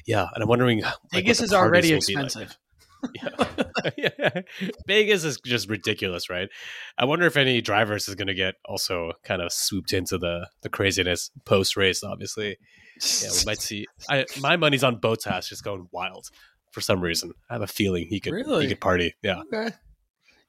yeah, 0.05 0.27
and 0.33 0.43
I'm 0.43 0.49
wondering. 0.49 0.81
like, 0.81 0.93
Vegas 1.13 1.41
is 1.41 1.53
already 1.53 1.89
be 1.89 1.93
like. 1.95 2.03
expensive. 2.03 2.57
yeah. 3.15 3.29
yeah. 3.97 4.41
Vegas 4.87 5.23
is 5.23 5.39
just 5.45 5.69
ridiculous, 5.69 6.29
right? 6.29 6.49
I 6.97 7.05
wonder 7.05 7.25
if 7.25 7.37
any 7.37 7.61
drivers 7.61 8.07
is 8.09 8.15
going 8.15 8.27
to 8.27 8.33
get 8.33 8.55
also 8.65 9.13
kind 9.23 9.41
of 9.41 9.51
swooped 9.53 9.93
into 9.93 10.17
the 10.17 10.47
the 10.63 10.69
craziness 10.69 11.31
post 11.45 11.77
race. 11.77 12.03
Obviously, 12.03 12.57
yeah, 13.21 13.29
we 13.31 13.45
might 13.45 13.61
see. 13.61 13.85
I, 14.09 14.25
my 14.41 14.57
money's 14.57 14.83
on 14.83 14.99
Bottas 14.99 15.47
just 15.47 15.63
going 15.63 15.87
wild 15.91 16.25
for 16.71 16.81
some 16.81 17.01
reason. 17.01 17.31
I 17.49 17.53
have 17.53 17.61
a 17.61 17.67
feeling 17.67 18.07
he 18.09 18.19
could 18.19 18.33
Really? 18.33 18.63
he 18.63 18.69
could 18.69 18.81
party. 18.81 19.15
Yeah, 19.23 19.41
Okay. 19.53 19.69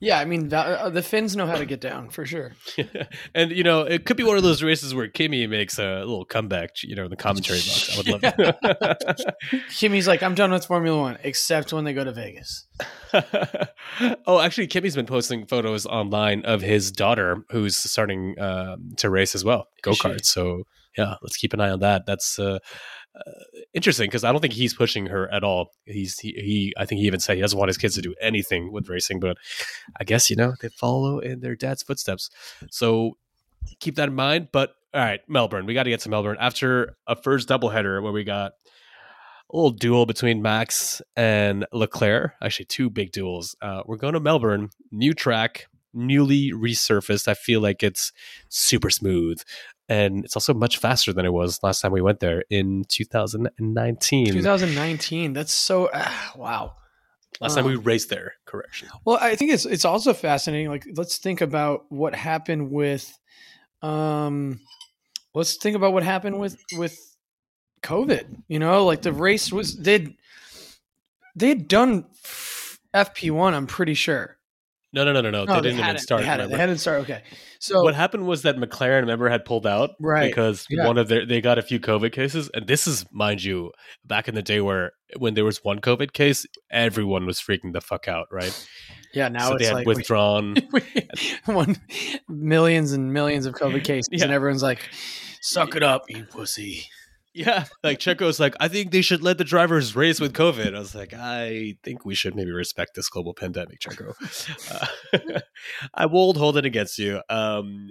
Yeah, 0.00 0.18
I 0.18 0.24
mean 0.24 0.48
that, 0.48 0.66
uh, 0.66 0.88
the 0.88 1.02
Finns 1.02 1.36
know 1.36 1.46
how 1.46 1.56
to 1.56 1.66
get 1.66 1.80
down 1.80 2.08
for 2.08 2.24
sure. 2.24 2.52
and 3.34 3.50
you 3.50 3.62
know, 3.62 3.82
it 3.82 4.06
could 4.06 4.16
be 4.16 4.22
one 4.22 4.38
of 4.38 4.42
those 4.42 4.62
races 4.62 4.94
where 4.94 5.08
Kimi 5.08 5.46
makes 5.46 5.78
a 5.78 5.98
little 5.98 6.24
comeback. 6.24 6.70
You 6.82 6.96
know, 6.96 7.04
in 7.04 7.10
the 7.10 7.16
commentary 7.16 7.58
box. 7.58 7.92
I 7.92 7.96
would 7.98 8.08
love 8.08 8.20
it. 8.38 9.64
Kimi's 9.70 10.08
like, 10.08 10.22
I'm 10.22 10.34
done 10.34 10.52
with 10.52 10.64
Formula 10.64 10.98
One, 10.98 11.18
except 11.22 11.74
when 11.74 11.84
they 11.84 11.92
go 11.92 12.02
to 12.02 12.12
Vegas. 12.12 12.66
oh, 14.26 14.40
actually, 14.40 14.68
Kimi's 14.68 14.96
been 14.96 15.04
posting 15.04 15.46
photos 15.46 15.84
online 15.84 16.46
of 16.46 16.62
his 16.62 16.90
daughter, 16.90 17.44
who's 17.50 17.76
starting 17.76 18.34
um, 18.40 18.92
to 18.96 19.10
race 19.10 19.34
as 19.34 19.44
well, 19.44 19.68
go 19.82 19.92
kart. 19.92 20.24
So 20.24 20.62
yeah, 20.96 21.14
let's 21.22 21.36
keep 21.36 21.52
an 21.52 21.60
eye 21.60 21.70
on 21.70 21.80
that. 21.80 22.06
That's 22.06 22.38
uh, 22.38 22.58
uh, 23.14 23.30
interesting 23.74 24.06
because 24.06 24.24
I 24.24 24.32
don't 24.32 24.40
think 24.40 24.52
he's 24.52 24.74
pushing 24.74 25.06
her 25.06 25.32
at 25.32 25.42
all. 25.42 25.72
He's 25.84 26.18
he, 26.18 26.32
he 26.32 26.74
I 26.76 26.86
think 26.86 27.00
he 27.00 27.06
even 27.06 27.20
said 27.20 27.36
he 27.36 27.40
doesn't 27.40 27.58
want 27.58 27.68
his 27.68 27.78
kids 27.78 27.94
to 27.96 28.02
do 28.02 28.14
anything 28.20 28.72
with 28.72 28.88
racing, 28.88 29.20
but 29.20 29.36
I 29.98 30.04
guess 30.04 30.30
you 30.30 30.36
know 30.36 30.54
they 30.60 30.68
follow 30.68 31.18
in 31.18 31.40
their 31.40 31.56
dad's 31.56 31.82
footsteps. 31.82 32.30
So 32.70 33.16
keep 33.80 33.96
that 33.96 34.08
in 34.08 34.14
mind. 34.14 34.48
But 34.52 34.74
all 34.94 35.00
right, 35.00 35.20
Melbourne, 35.28 35.66
we 35.66 35.74
got 35.74 35.84
to 35.84 35.90
get 35.90 36.00
to 36.00 36.08
Melbourne 36.08 36.36
after 36.40 36.96
a 37.06 37.16
first 37.16 37.48
doubleheader 37.48 38.02
where 38.02 38.12
we 38.12 38.24
got 38.24 38.52
a 39.52 39.56
little 39.56 39.70
duel 39.70 40.06
between 40.06 40.42
Max 40.42 41.02
and 41.16 41.66
Leclerc. 41.72 42.32
Actually, 42.42 42.66
two 42.66 42.90
big 42.90 43.12
duels. 43.12 43.56
Uh, 43.60 43.82
we're 43.86 43.96
going 43.96 44.14
to 44.14 44.20
Melbourne, 44.20 44.70
new 44.92 45.12
track, 45.14 45.66
newly 45.92 46.52
resurfaced. 46.52 47.28
I 47.28 47.34
feel 47.34 47.60
like 47.60 47.82
it's 47.82 48.12
super 48.48 48.90
smooth. 48.90 49.42
And 49.90 50.24
it's 50.24 50.36
also 50.36 50.54
much 50.54 50.78
faster 50.78 51.12
than 51.12 51.26
it 51.26 51.32
was 51.32 51.60
last 51.64 51.80
time 51.80 51.90
we 51.90 52.00
went 52.00 52.20
there 52.20 52.44
in 52.48 52.84
2019. 52.88 54.32
2019. 54.32 55.32
That's 55.32 55.52
so 55.52 55.90
ah, 55.92 56.32
wow. 56.36 56.76
last 57.40 57.56
time 57.56 57.64
we 57.64 57.74
Um, 57.74 57.82
raced 57.82 58.08
there, 58.08 58.34
correction. 58.44 58.88
Well, 59.04 59.18
I 59.20 59.34
think 59.34 59.50
it's 59.52 59.66
it's 59.66 59.84
also 59.84 60.14
fascinating. 60.14 60.68
Like, 60.68 60.86
let's 60.94 61.18
think 61.18 61.40
about 61.40 61.90
what 61.90 62.14
happened 62.14 62.70
with, 62.70 63.18
um, 63.82 64.60
let's 65.34 65.56
think 65.56 65.74
about 65.74 65.92
what 65.92 66.04
happened 66.04 66.38
with 66.38 66.56
with 66.78 66.96
COVID. 67.82 68.42
You 68.46 68.60
know, 68.60 68.86
like 68.86 69.02
the 69.02 69.12
race 69.12 69.50
was 69.50 69.76
they'd 69.76 70.14
they 71.34 71.48
had 71.48 71.66
done 71.66 72.04
FP 72.94 73.32
one. 73.32 73.54
I'm 73.54 73.66
pretty 73.66 73.94
sure. 73.94 74.36
No, 74.92 75.04
no, 75.04 75.12
no, 75.12 75.20
no, 75.20 75.30
no. 75.30 75.44
No, 75.44 75.52
they 75.52 75.58
oh, 75.58 75.62
didn't 75.62 75.78
even 75.80 75.98
start. 75.98 76.22
They 76.22 76.26
had 76.26 76.40
it. 76.40 76.50
They 76.50 76.56
hadn't 76.56 76.78
start. 76.78 77.02
Okay, 77.02 77.22
so 77.60 77.82
what 77.82 77.94
happened 77.94 78.26
was 78.26 78.42
that 78.42 78.56
McLaren, 78.56 79.00
remember, 79.02 79.28
had 79.28 79.44
pulled 79.44 79.66
out 79.66 79.90
Right. 80.00 80.28
because 80.30 80.66
Yeah. 80.68 80.86
one 80.86 80.98
of 80.98 81.06
their 81.08 81.24
they 81.24 81.40
got 81.40 81.58
a 81.58 81.62
few 81.62 81.78
COVID 81.78 82.10
cases, 82.12 82.50
and 82.54 82.66
this 82.66 82.86
is, 82.88 83.04
mind 83.12 83.44
you, 83.44 83.70
back 84.04 84.26
in 84.28 84.34
the 84.34 84.42
day 84.42 84.60
where 84.60 84.92
when 85.16 85.34
there 85.34 85.44
was 85.44 85.62
one 85.62 85.80
COVID 85.80 86.12
case, 86.12 86.44
everyone 86.70 87.24
was 87.24 87.40
freaking 87.40 87.72
the 87.72 87.80
fuck 87.80 88.08
out, 88.08 88.26
right? 88.32 88.66
yeah, 89.14 89.28
now 89.28 89.48
so 89.50 89.54
it's 89.54 89.62
they 89.62 89.66
had 89.68 89.74
like 89.76 89.86
withdrawn. 89.86 90.56
one 91.46 91.76
millions 92.28 92.92
and 92.92 93.12
millions 93.12 93.46
of 93.46 93.54
COVID 93.54 93.84
cases, 93.84 94.08
Yeah. 94.10 94.24
and 94.24 94.32
everyone's 94.32 94.62
like, 94.62 94.88
"Suck 95.40 95.76
it 95.76 95.82
up, 95.84 96.02
you 96.08 96.24
pussy." 96.24 96.84
Yeah, 97.32 97.64
like 97.84 97.98
Checo's 97.98 98.40
like, 98.40 98.54
I 98.60 98.68
think 98.68 98.90
they 98.90 99.02
should 99.02 99.22
let 99.22 99.38
the 99.38 99.44
drivers 99.44 99.94
race 99.94 100.20
with 100.20 100.32
COVID. 100.32 100.74
I 100.74 100.78
was 100.78 100.94
like, 100.94 101.14
I 101.14 101.76
think 101.84 102.04
we 102.04 102.14
should 102.14 102.34
maybe 102.34 102.50
respect 102.50 102.92
this 102.94 103.08
global 103.08 103.34
pandemic, 103.34 103.80
Checo. 103.80 104.14
Uh, 105.14 105.40
I 105.94 106.06
won't 106.06 106.36
hold 106.36 106.56
it 106.56 106.64
against 106.64 106.98
you. 106.98 107.20
Um, 107.28 107.90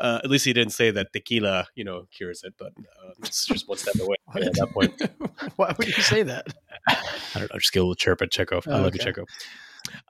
uh, 0.00 0.20
at 0.22 0.30
least 0.30 0.44
he 0.44 0.52
didn't 0.52 0.72
say 0.72 0.90
that 0.90 1.12
tequila, 1.12 1.66
you 1.74 1.84
know, 1.84 2.04
cures 2.10 2.42
it, 2.44 2.54
but 2.58 2.72
uh, 2.78 3.10
it's 3.22 3.46
just 3.46 3.68
one 3.68 3.78
step 3.78 3.94
away 4.00 4.16
at 4.34 4.54
that 4.54 4.70
point. 4.72 5.00
Why 5.56 5.74
would 5.78 5.86
you 5.86 6.02
say 6.02 6.22
that? 6.24 6.46
I 6.88 6.96
don't 7.34 7.52
know, 7.52 7.58
just 7.58 7.72
get 7.72 7.80
a 7.80 7.82
little 7.82 7.94
chirp 7.94 8.22
at 8.22 8.30
Checo. 8.30 8.66
I 8.66 8.78
Oh, 8.78 8.82
love 8.82 8.94
you. 8.94 9.00
Checo. 9.00 9.24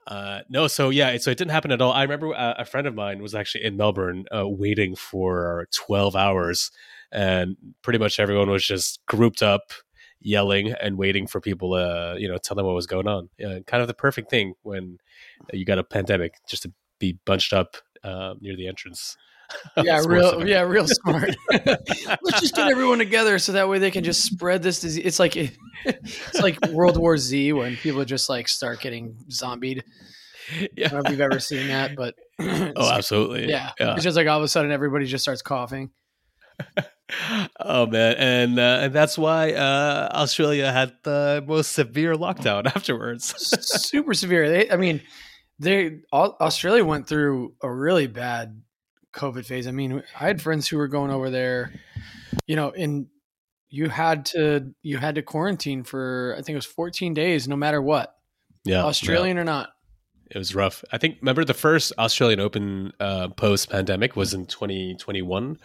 Uh, 0.07 0.39
no, 0.49 0.67
so 0.67 0.89
yeah, 0.89 1.15
so 1.17 1.31
it 1.31 1.37
didn't 1.37 1.51
happen 1.51 1.71
at 1.71 1.81
all. 1.81 1.91
I 1.93 2.01
remember 2.01 2.33
uh, 2.33 2.55
a 2.57 2.65
friend 2.65 2.87
of 2.87 2.95
mine 2.95 3.21
was 3.21 3.33
actually 3.35 3.63
in 3.63 3.77
Melbourne 3.77 4.25
uh, 4.35 4.47
waiting 4.47 4.95
for 4.95 5.67
12 5.75 6.15
hours, 6.15 6.71
and 7.11 7.55
pretty 7.81 7.99
much 7.99 8.19
everyone 8.19 8.49
was 8.49 8.65
just 8.65 8.99
grouped 9.07 9.41
up, 9.41 9.71
yelling 10.21 10.71
and 10.73 10.97
waiting 10.97 11.27
for 11.27 11.39
people 11.41 11.71
to, 11.73 12.15
you 12.19 12.27
know, 12.27 12.37
tell 12.37 12.55
them 12.55 12.65
what 12.65 12.75
was 12.75 12.87
going 12.87 13.07
on. 13.07 13.29
Yeah, 13.37 13.59
kind 13.65 13.81
of 13.81 13.87
the 13.87 13.93
perfect 13.93 14.29
thing 14.29 14.53
when 14.63 14.97
you 15.53 15.65
got 15.65 15.79
a 15.79 15.83
pandemic, 15.83 16.33
just 16.47 16.63
to 16.63 16.73
be 16.99 17.17
bunched 17.25 17.53
up 17.53 17.77
uh, 18.03 18.35
near 18.39 18.55
the 18.55 18.67
entrance. 18.67 19.17
yeah, 19.77 20.03
real, 20.05 20.47
yeah, 20.47 20.61
real 20.67 20.87
smart. 20.87 21.35
Let's 21.51 22.39
just 22.39 22.55
get 22.55 22.69
everyone 22.69 22.99
together 22.99 23.39
so 23.39 23.53
that 23.53 23.67
way 23.67 23.79
they 23.79 23.91
can 23.91 24.03
just 24.03 24.23
spread 24.23 24.61
this 24.61 24.79
disease. 24.79 25.03
It's 25.05 25.19
like 25.19 25.35
it's 25.85 26.39
like 26.41 26.59
World 26.67 26.97
War 26.97 27.17
Z 27.17 27.53
when 27.53 27.75
people 27.77 28.05
just 28.05 28.29
like 28.29 28.47
start 28.47 28.79
getting 28.81 29.15
zombied. 29.31 29.83
I 30.51 30.69
yeah. 30.75 30.89
don't 30.89 31.03
know 31.03 31.07
if 31.07 31.11
you've 31.11 31.21
ever 31.21 31.39
seen 31.39 31.67
that, 31.67 31.95
but 31.95 32.15
Oh, 32.39 32.91
absolutely. 32.91 33.49
yeah, 33.49 33.71
yeah. 33.79 33.93
it's 33.95 34.03
just 34.03 34.17
like 34.17 34.27
all 34.27 34.37
of 34.37 34.43
a 34.43 34.47
sudden 34.47 34.71
everybody 34.71 35.05
just 35.05 35.23
starts 35.23 35.41
coughing. 35.41 35.91
oh 37.59 37.85
man, 37.87 38.15
and 38.17 38.59
uh, 38.59 38.79
and 38.81 38.93
that's 38.93 39.17
why 39.17 39.53
uh, 39.53 40.09
Australia 40.11 40.71
had 40.71 40.93
the 41.03 41.43
most 41.47 41.71
severe 41.71 42.15
lockdown 42.15 42.65
afterwards. 42.75 43.33
Super 43.87 44.13
severe. 44.13 44.49
They, 44.49 44.71
I 44.71 44.77
mean, 44.77 45.01
they 45.59 45.99
all, 46.11 46.37
Australia 46.39 46.85
went 46.85 47.07
through 47.07 47.55
a 47.61 47.71
really 47.71 48.07
bad 48.07 48.61
COVID 49.13 49.45
phase. 49.45 49.67
I 49.67 49.71
mean, 49.71 50.03
I 50.19 50.27
had 50.27 50.41
friends 50.41 50.67
who 50.67 50.77
were 50.77 50.87
going 50.87 51.11
over 51.11 51.29
there, 51.29 51.73
you 52.47 52.55
know, 52.55 52.71
and 52.71 53.07
you 53.69 53.89
had 53.89 54.25
to 54.25 54.73
you 54.81 54.97
had 54.97 55.15
to 55.15 55.21
quarantine 55.21 55.83
for 55.83 56.33
I 56.37 56.41
think 56.41 56.49
it 56.49 56.55
was 56.55 56.65
14 56.65 57.13
days, 57.13 57.47
no 57.47 57.55
matter 57.55 57.81
what, 57.81 58.15
yeah, 58.65 58.83
Australian 58.83 59.37
or 59.37 59.43
not. 59.43 59.69
It 60.29 60.37
was 60.37 60.53
rough. 60.53 60.83
I 60.91 60.99
think 60.99 61.17
remember 61.21 61.43
the 61.43 61.55
first 61.55 61.91
Australian 61.97 62.39
Open 62.39 62.93
uh, 62.99 63.29
post 63.29 63.69
pandemic 63.69 64.15
was 64.15 64.33
in 64.33 64.45
2021, 64.45 65.57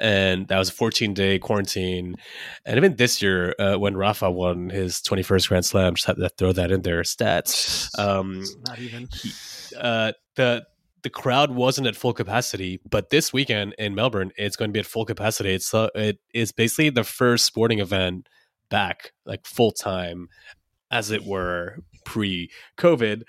and 0.00 0.48
that 0.48 0.58
was 0.58 0.68
a 0.68 0.72
14 0.72 1.14
day 1.14 1.38
quarantine. 1.38 2.16
And 2.64 2.76
even 2.76 2.96
this 2.96 3.22
year, 3.22 3.54
uh, 3.58 3.76
when 3.76 3.96
Rafa 3.96 4.30
won 4.30 4.70
his 4.70 4.96
21st 4.96 5.48
Grand 5.48 5.64
Slam, 5.64 5.94
just 5.94 6.06
had 6.06 6.16
to 6.16 6.28
throw 6.30 6.52
that 6.52 6.72
in 6.72 6.82
there. 6.82 7.02
Stats. 7.02 7.96
Um, 7.98 8.44
not 8.66 8.80
even. 8.80 9.08
he, 9.12 9.32
uh, 9.78 10.12
the 10.34 10.66
the 11.02 11.10
crowd 11.10 11.52
wasn't 11.52 11.86
at 11.86 11.96
full 11.96 12.12
capacity, 12.12 12.80
but 12.88 13.10
this 13.10 13.32
weekend 13.32 13.74
in 13.78 13.94
Melbourne, 13.94 14.32
it's 14.36 14.56
going 14.56 14.70
to 14.70 14.72
be 14.72 14.80
at 14.80 14.86
full 14.86 15.04
capacity. 15.04 15.54
It's 15.54 15.72
uh, 15.72 15.88
it 15.94 16.18
is 16.34 16.52
basically 16.52 16.90
the 16.90 17.04
first 17.04 17.46
sporting 17.46 17.78
event 17.78 18.28
back, 18.70 19.12
like 19.24 19.46
full 19.46 19.72
time, 19.72 20.28
as 20.90 21.10
it 21.10 21.24
were, 21.24 21.78
pre 22.04 22.50
COVID. 22.76 23.22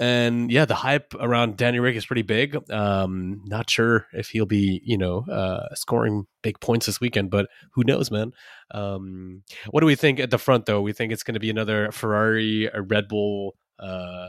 And 0.00 0.50
yeah, 0.50 0.64
the 0.64 0.76
hype 0.76 1.12
around 1.18 1.56
Danny 1.56 1.80
Ric 1.80 1.96
is 1.96 2.06
pretty 2.06 2.22
big. 2.22 2.56
Um, 2.70 3.42
not 3.46 3.68
sure 3.68 4.06
if 4.12 4.28
he'll 4.28 4.46
be, 4.46 4.80
you 4.84 4.96
know, 4.96 5.24
uh, 5.30 5.74
scoring 5.74 6.26
big 6.42 6.60
points 6.60 6.86
this 6.86 7.00
weekend, 7.00 7.30
but 7.30 7.48
who 7.72 7.82
knows, 7.82 8.10
man? 8.10 8.32
Um, 8.70 9.42
what 9.70 9.80
do 9.80 9.86
we 9.86 9.96
think 9.96 10.20
at 10.20 10.30
the 10.30 10.38
front, 10.38 10.66
though? 10.66 10.80
We 10.80 10.92
think 10.92 11.12
it's 11.12 11.24
going 11.24 11.34
to 11.34 11.40
be 11.40 11.50
another 11.50 11.90
Ferrari, 11.90 12.66
a 12.72 12.80
Red 12.80 13.08
Bull, 13.08 13.56
uh, 13.80 14.28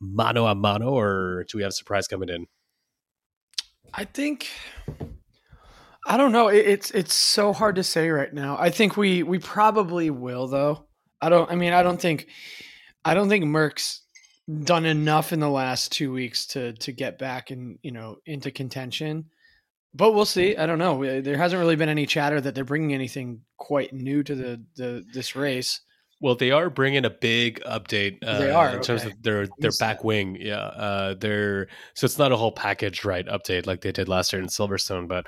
mano 0.00 0.46
a 0.46 0.54
mano, 0.54 0.90
or 0.90 1.44
do 1.50 1.58
we 1.58 1.62
have 1.62 1.70
a 1.70 1.74
surprise 1.74 2.06
coming 2.06 2.28
in? 2.28 2.46
I 3.92 4.04
think 4.04 4.48
I 6.06 6.16
don't 6.16 6.32
know. 6.32 6.48
It, 6.48 6.66
it's 6.66 6.90
it's 6.92 7.14
so 7.14 7.52
hard 7.52 7.76
to 7.76 7.84
say 7.84 8.10
right 8.10 8.32
now. 8.32 8.56
I 8.58 8.70
think 8.70 8.96
we 8.96 9.22
we 9.22 9.38
probably 9.38 10.10
will 10.10 10.46
though. 10.48 10.86
I 11.20 11.28
don't. 11.28 11.50
I 11.50 11.54
mean, 11.54 11.72
I 11.72 11.82
don't 11.82 12.00
think 12.00 12.28
I 13.04 13.14
don't 13.14 13.28
think 13.28 13.44
Merc's 13.44 14.02
done 14.64 14.84
enough 14.86 15.32
in 15.32 15.40
the 15.40 15.48
last 15.48 15.92
two 15.92 16.12
weeks 16.12 16.46
to 16.46 16.72
to 16.74 16.92
get 16.92 17.18
back 17.18 17.50
and 17.50 17.78
you 17.82 17.92
know 17.92 18.16
into 18.26 18.50
contention. 18.50 19.26
But 19.92 20.14
we'll 20.14 20.24
see. 20.24 20.56
I 20.56 20.66
don't 20.66 20.78
know. 20.78 21.20
There 21.20 21.36
hasn't 21.36 21.58
really 21.58 21.76
been 21.76 21.88
any 21.88 22.06
chatter 22.06 22.40
that 22.40 22.54
they're 22.54 22.64
bringing 22.64 22.94
anything 22.94 23.40
quite 23.56 23.92
new 23.92 24.22
to 24.22 24.34
the, 24.34 24.64
the 24.76 25.04
this 25.12 25.34
race. 25.34 25.80
Well, 26.20 26.36
they 26.36 26.50
are 26.50 26.68
bringing 26.68 27.06
a 27.06 27.10
big 27.10 27.60
update. 27.62 28.18
Uh, 28.22 28.38
They 28.38 28.50
are, 28.50 28.76
in 28.76 28.82
terms 28.82 29.02
okay. 29.02 29.10
of 29.10 29.22
their 29.22 29.48
their 29.58 29.72
back 29.80 30.04
wing. 30.04 30.36
Yeah, 30.38 30.58
uh, 30.58 31.14
they're 31.14 31.68
so 31.94 32.04
it's 32.04 32.18
not 32.18 32.30
a 32.30 32.36
whole 32.36 32.52
package 32.52 33.04
right 33.04 33.26
update 33.26 33.66
like 33.66 33.80
they 33.80 33.90
did 33.90 34.08
last 34.08 34.32
year 34.32 34.40
in 34.40 34.48
Silverstone, 34.48 35.08
but 35.08 35.26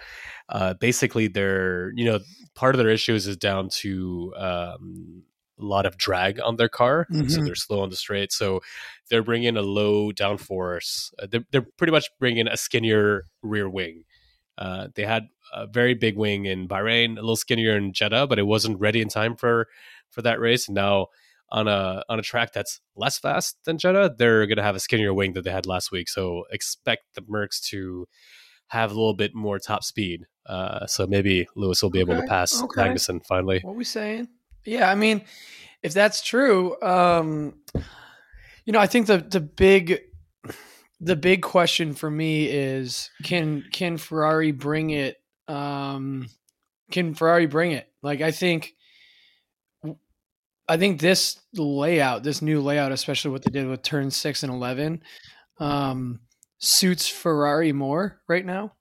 uh, 0.49 0.75
basically 0.75 1.29
they're 1.29 1.93
you 1.95 2.05
know 2.05 2.21
part 2.55 2.75
of 2.75 2.79
their 2.79 2.91
issues 2.91 3.27
is 3.27 3.39
down 3.39 3.71
to 3.71 4.35
um, 4.37 5.23
lot 5.67 5.87
of 5.87 5.97
drag 5.97 6.41
on 6.41 6.57
their 6.57 6.69
car, 6.69 7.07
so 7.11 7.17
Mhm. 7.17 7.45
they're 7.47 7.55
slow 7.55 7.81
on 7.81 7.91
the 7.91 7.97
straight. 7.97 8.33
So 8.33 8.61
they're 9.11 9.23
bringing 9.23 9.57
a 9.57 9.63
low 9.63 10.11
downforce. 10.13 11.13
Uh, 11.19 11.27
they're, 11.31 11.45
they're 11.51 11.67
pretty 11.77 11.91
much 11.93 12.09
bringing 12.19 12.49
a 12.49 12.57
skinnier 12.57 13.27
rear 13.43 13.69
wing. 13.69 14.05
Uh, 14.59 14.89
they 14.95 15.05
had 15.05 15.25
a 15.55 15.67
very 15.67 15.95
big 15.95 16.17
wing 16.17 16.45
in 16.47 16.69
Bahrain, 16.69 17.13
a 17.13 17.21
little 17.21 17.37
skinnier 17.37 17.77
in 17.77 17.93
Jeddah, 17.93 18.27
but 18.27 18.39
it 18.39 18.47
wasn't 18.47 18.79
ready 18.81 19.01
in 19.01 19.09
time 19.09 19.37
for 19.37 19.69
for 20.11 20.23
that 20.23 20.41
race. 20.41 20.69
And 20.69 20.75
now 20.75 21.07
on 21.51 21.69
a 21.69 22.03
on 22.09 22.19
a 22.19 22.23
track 22.23 22.53
that's 22.53 22.81
less 22.97 23.19
fast 23.19 23.57
than 23.65 23.79
Jeddah, 23.79 24.15
they're 24.19 24.47
going 24.47 24.57
to 24.57 24.63
have 24.63 24.77
a 24.77 24.81
skinnier 24.81 25.13
wing 25.15 25.33
that 25.35 25.45
they 25.45 25.51
had 25.51 25.67
last 25.67 25.91
week. 25.91 26.09
So 26.09 26.45
expect 26.51 27.03
the 27.15 27.23
Mercs 27.23 27.61
to 27.71 28.07
have 28.69 28.91
a 28.91 28.95
little 28.95 29.15
bit 29.15 29.35
more 29.35 29.59
top 29.59 29.85
speed. 29.85 30.27
Uh, 30.47 30.87
so 30.87 31.07
maybe 31.07 31.47
Lewis 31.57 31.83
will 31.83 31.91
be 31.91 32.01
able 32.01 32.15
to 32.19 32.27
pass 32.27 32.63
okay. 32.63 32.83
Magnussen 32.83 33.25
finally. 33.27 33.61
What 33.63 33.73
are 33.73 33.77
we 33.77 33.85
saying? 33.85 34.29
Yeah, 34.65 34.91
I 34.91 34.95
mean, 34.95 35.25
if 35.83 35.93
that's 35.93 36.23
true, 36.23 36.81
um, 36.83 37.55
you 38.65 38.73
know, 38.73 38.79
I 38.79 38.87
think 38.87 39.07
the 39.07 39.19
the 39.19 39.41
big 39.41 40.01
the 41.01 41.17
big 41.17 41.43
question 41.43 41.95
for 41.95 42.11
me 42.11 42.47
is 42.47 43.11
can 43.25 43.65
can 43.73 43.97
Ferrari 43.99 44.53
bring 44.53 44.91
it? 44.91 45.21
Um, 45.49 46.29
can 46.91 47.15
Ferrari 47.15 47.47
bring 47.47 47.73
it? 47.73 47.89
Like 48.03 48.21
I 48.21 48.31
think, 48.31 48.75
I 50.69 50.77
think 50.77 51.01
this 51.01 51.41
layout, 51.55 52.23
this 52.23 52.41
new 52.41 52.61
layout, 52.61 52.93
especially 52.93 53.33
what 53.33 53.43
they 53.45 53.51
did 53.51 53.67
with 53.67 53.83
turn 53.83 54.11
six 54.13 54.45
and 54.45 54.53
eleven, 54.53 55.03
um, 55.59 56.21
suits 56.59 57.09
Ferrari 57.09 57.73
more 57.73 58.21
right 58.29 58.47
now. 58.47 58.75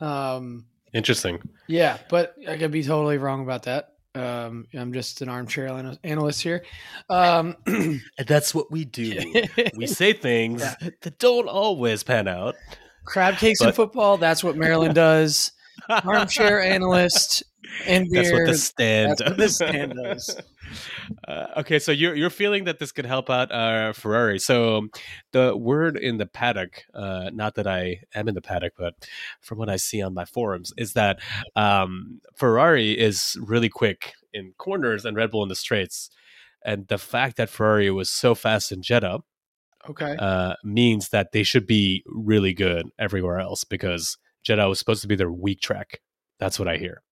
Um, 0.00 0.66
Interesting. 0.92 1.40
yeah, 1.68 1.98
but 2.10 2.34
I 2.48 2.56
could 2.56 2.72
be 2.72 2.82
totally 2.82 3.18
wrong 3.18 3.42
about 3.42 3.62
that. 3.64 3.91
Um, 4.14 4.66
I'm 4.74 4.92
just 4.92 5.22
an 5.22 5.28
armchair 5.30 5.68
analyst 6.04 6.42
here. 6.42 6.64
Um, 7.08 7.56
And 7.66 8.00
that's 8.26 8.54
what 8.54 8.70
we 8.70 8.84
do. 8.84 9.18
we 9.76 9.86
say 9.86 10.12
things 10.12 10.60
Yeah. 10.62 10.90
that 11.00 11.18
don't 11.18 11.48
always 11.48 12.02
pan 12.02 12.28
out. 12.28 12.54
crab 13.04 13.36
cakes 13.38 13.60
in 13.60 13.68
But- 13.68 13.76
football. 13.76 14.18
That's 14.18 14.44
what 14.44 14.56
Maryland 14.56 14.94
does. 14.94 15.52
Armchair 15.88 16.60
analyst 16.62 17.42
and 17.86 18.06
That's 18.10 18.30
what 18.30 18.46
the 18.46 18.54
stand 18.56 19.10
That's 19.18 19.22
what 19.22 19.36
the 19.38 19.48
stand 19.48 19.94
does. 19.94 20.36
Uh, 21.26 21.46
okay, 21.58 21.78
so 21.78 21.92
you're 21.92 22.14
you're 22.14 22.30
feeling 22.30 22.64
that 22.64 22.78
this 22.78 22.92
could 22.92 23.06
help 23.06 23.30
out 23.30 23.50
uh, 23.52 23.92
Ferrari. 23.92 24.38
So 24.38 24.88
the 25.32 25.56
word 25.56 25.96
in 25.96 26.18
the 26.18 26.26
paddock, 26.26 26.84
uh, 26.94 27.30
not 27.32 27.54
that 27.56 27.66
I 27.66 28.00
am 28.14 28.28
in 28.28 28.34
the 28.34 28.42
paddock, 28.42 28.74
but 28.76 28.94
from 29.40 29.58
what 29.58 29.68
I 29.68 29.76
see 29.76 30.02
on 30.02 30.14
my 30.14 30.24
forums, 30.24 30.72
is 30.76 30.92
that 30.94 31.20
um, 31.56 32.20
Ferrari 32.34 32.98
is 32.98 33.36
really 33.40 33.68
quick 33.68 34.14
in 34.32 34.54
corners 34.58 35.04
and 35.04 35.16
Red 35.16 35.30
Bull 35.30 35.42
in 35.42 35.48
the 35.48 35.56
straights. 35.56 36.10
And 36.64 36.86
the 36.88 36.98
fact 36.98 37.36
that 37.38 37.50
Ferrari 37.50 37.90
was 37.90 38.08
so 38.08 38.34
fast 38.34 38.70
in 38.72 38.82
Jeddah 38.82 39.20
Okay. 39.90 40.14
uh, 40.16 40.54
means 40.62 41.08
that 41.08 41.32
they 41.32 41.42
should 41.42 41.66
be 41.66 42.04
really 42.06 42.54
good 42.54 42.88
everywhere 42.98 43.40
else 43.40 43.64
because 43.64 44.16
Jeddah 44.44 44.68
was 44.68 44.78
supposed 44.78 45.02
to 45.02 45.08
be 45.08 45.16
their 45.16 45.32
weak 45.32 45.60
track. 45.60 46.00
That's 46.38 46.58
what 46.58 46.68
I 46.68 46.76
hear. 46.76 47.02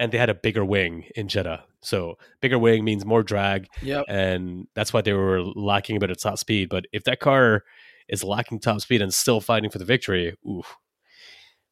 And 0.00 0.10
they 0.10 0.18
had 0.18 0.30
a 0.30 0.34
bigger 0.34 0.64
wing 0.64 1.04
in 1.14 1.28
Jeddah. 1.28 1.62
So 1.82 2.16
bigger 2.40 2.58
wing 2.58 2.84
means 2.84 3.04
more 3.04 3.22
drag, 3.22 3.68
Yep. 3.82 4.06
and 4.08 4.66
that's 4.74 4.92
why 4.92 5.02
they 5.02 5.12
were 5.12 5.42
lacking 5.42 5.96
a 5.96 6.00
bit 6.00 6.10
of 6.10 6.18
top 6.18 6.38
speed. 6.38 6.68
But 6.70 6.86
if 6.92 7.04
that 7.04 7.20
car 7.20 7.62
is 8.08 8.24
lacking 8.24 8.58
top 8.60 8.80
speed 8.80 9.02
and 9.02 9.14
still 9.14 9.40
fighting 9.40 9.70
for 9.70 9.78
the 9.78 9.84
victory, 9.84 10.36
oof, 10.48 10.74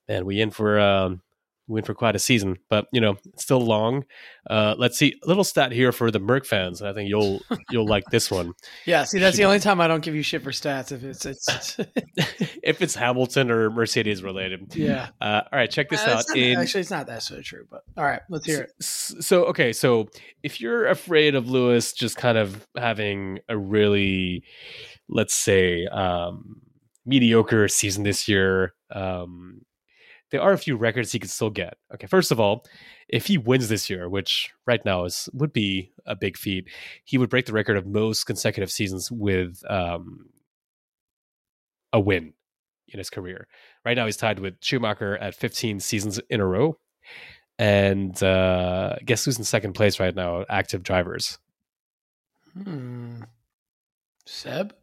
man, 0.08 0.24
we 0.24 0.40
in 0.40 0.50
for 0.50 0.78
um, 0.78 1.22
we 1.68 1.78
in 1.80 1.84
for 1.84 1.94
quite 1.94 2.16
a 2.16 2.18
season. 2.18 2.56
But 2.70 2.86
you 2.92 3.00
know, 3.00 3.16
still 3.36 3.60
long. 3.60 4.04
Uh, 4.48 4.74
let's 4.78 4.98
see, 4.98 5.14
a 5.22 5.28
little 5.28 5.44
stat 5.44 5.70
here 5.72 5.92
for 5.92 6.10
the 6.10 6.18
Merc 6.18 6.46
fans. 6.46 6.80
I 6.82 6.92
think 6.94 7.08
you'll 7.08 7.40
you'll 7.70 7.86
like 7.86 8.04
this 8.10 8.30
one. 8.30 8.54
Yeah. 8.86 9.04
See, 9.04 9.18
that's 9.18 9.36
the 9.36 9.44
only 9.44 9.60
time 9.60 9.80
I 9.80 9.86
don't 9.88 10.02
give 10.02 10.14
you 10.14 10.22
shit 10.22 10.42
for 10.42 10.50
stats. 10.50 10.90
If 10.92 11.04
it's 11.04 11.26
it's 11.26 11.78
if 12.62 12.82
it's 12.82 12.94
Hamilton 12.94 13.50
or 13.50 13.70
Mercedes 13.70 14.22
related. 14.22 14.74
yeah. 14.74 15.08
Uh, 15.20 15.42
all 15.52 15.58
right, 15.58 15.70
check 15.70 15.88
this 15.90 16.00
Uh, 16.06 16.10
out. 16.10 16.24
not- 16.28 16.36
In 16.38 16.58
actually, 16.58 16.80
it's 16.80 16.90
not 16.90 17.06
that 17.08 17.22
so 17.22 17.40
true. 17.42 17.66
But 17.70 17.82
all 17.96 18.04
right, 18.04 18.22
let's 18.30 18.46
hear 18.46 18.62
it. 18.62 18.72
So 18.80 19.44
okay, 19.46 19.72
so 19.72 20.08
if 20.42 20.60
you're 20.60 20.86
afraid 20.86 21.34
of 21.34 21.48
Lewis 21.50 21.92
just 21.92 22.16
kind 22.16 22.38
of 22.38 22.66
having 22.76 23.40
a 23.48 23.56
really, 23.58 24.42
let's 25.08 25.34
say, 25.34 25.86
um, 25.86 26.62
mediocre 27.04 27.68
season 27.68 28.04
this 28.04 28.28
year, 28.28 28.74
um, 28.94 29.60
there 30.30 30.42
are 30.42 30.52
a 30.52 30.58
few 30.58 30.76
records 30.76 31.12
he 31.12 31.18
could 31.18 31.30
still 31.30 31.50
get. 31.50 31.76
Okay, 31.94 32.06
first 32.06 32.30
of 32.30 32.38
all, 32.38 32.66
if 33.08 33.26
he 33.26 33.38
wins 33.38 33.68
this 33.68 33.88
year, 33.88 34.08
which 34.08 34.50
right 34.66 34.84
now 34.84 35.04
is 35.04 35.28
would 35.32 35.52
be 35.52 35.92
a 36.06 36.14
big 36.14 36.36
feat, 36.36 36.68
he 37.04 37.18
would 37.18 37.30
break 37.30 37.46
the 37.46 37.52
record 37.52 37.76
of 37.76 37.86
most 37.86 38.24
consecutive 38.24 38.70
seasons 38.70 39.10
with 39.10 39.62
um, 39.68 40.26
a 41.92 42.00
win 42.00 42.34
in 42.88 42.98
his 42.98 43.10
career. 43.10 43.46
Right 43.84 43.96
now, 43.96 44.06
he's 44.06 44.16
tied 44.16 44.38
with 44.38 44.54
Schumacher 44.60 45.16
at 45.18 45.34
15 45.34 45.80
seasons 45.80 46.20
in 46.30 46.40
a 46.40 46.46
row. 46.46 46.78
And 47.58 48.20
uh, 48.22 48.96
guess 49.04 49.24
who's 49.24 49.38
in 49.38 49.44
second 49.44 49.72
place 49.72 49.98
right 49.98 50.14
now? 50.14 50.44
Active 50.48 50.82
drivers. 50.82 51.38
Hmm. 52.52 53.22
Seb. 54.26 54.74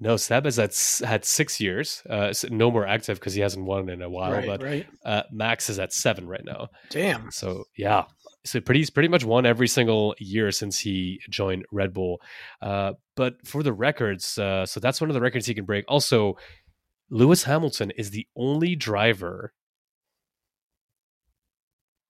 No, 0.00 0.16
Seb 0.16 0.44
has 0.44 0.56
had, 0.56 0.74
had 1.08 1.24
six 1.24 1.60
years. 1.60 2.02
Uh, 2.08 2.32
no 2.50 2.70
more 2.70 2.86
active 2.86 3.18
because 3.18 3.34
he 3.34 3.40
hasn't 3.40 3.64
won 3.64 3.88
in 3.88 4.02
a 4.02 4.10
while. 4.10 4.32
right. 4.32 4.46
but 4.46 4.62
right. 4.62 4.86
uh, 5.04 5.22
Max 5.30 5.70
is 5.70 5.78
at 5.78 5.92
seven 5.92 6.26
right 6.26 6.44
now. 6.44 6.68
Damn. 6.90 7.30
So 7.30 7.64
yeah, 7.76 8.04
so 8.44 8.60
pretty 8.60 8.80
he's 8.80 8.90
pretty 8.90 9.08
much 9.08 9.24
won 9.24 9.46
every 9.46 9.68
single 9.68 10.14
year 10.18 10.50
since 10.50 10.78
he 10.78 11.20
joined 11.30 11.64
Red 11.72 11.94
Bull. 11.94 12.20
Uh, 12.60 12.94
but 13.16 13.46
for 13.46 13.62
the 13.62 13.72
records, 13.72 14.36
uh, 14.38 14.66
so 14.66 14.80
that's 14.80 15.00
one 15.00 15.10
of 15.10 15.14
the 15.14 15.20
records 15.20 15.46
he 15.46 15.54
can 15.54 15.64
break. 15.64 15.84
Also, 15.88 16.36
Lewis 17.10 17.44
Hamilton 17.44 17.90
is 17.92 18.10
the 18.10 18.26
only 18.36 18.76
driver. 18.76 19.54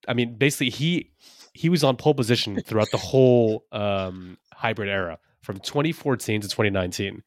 I 0.08 0.14
mean, 0.14 0.36
basically, 0.36 0.70
he 0.70 1.12
he 1.52 1.68
was 1.68 1.84
on 1.84 1.96
pole 1.96 2.14
position 2.14 2.60
throughout 2.60 2.90
the 2.90 2.98
whole 2.98 3.64
um, 3.70 4.38
hybrid 4.52 4.88
era 4.88 5.18
from 5.42 5.60
2014 5.60 6.40
to 6.40 6.48
2019. 6.48 7.22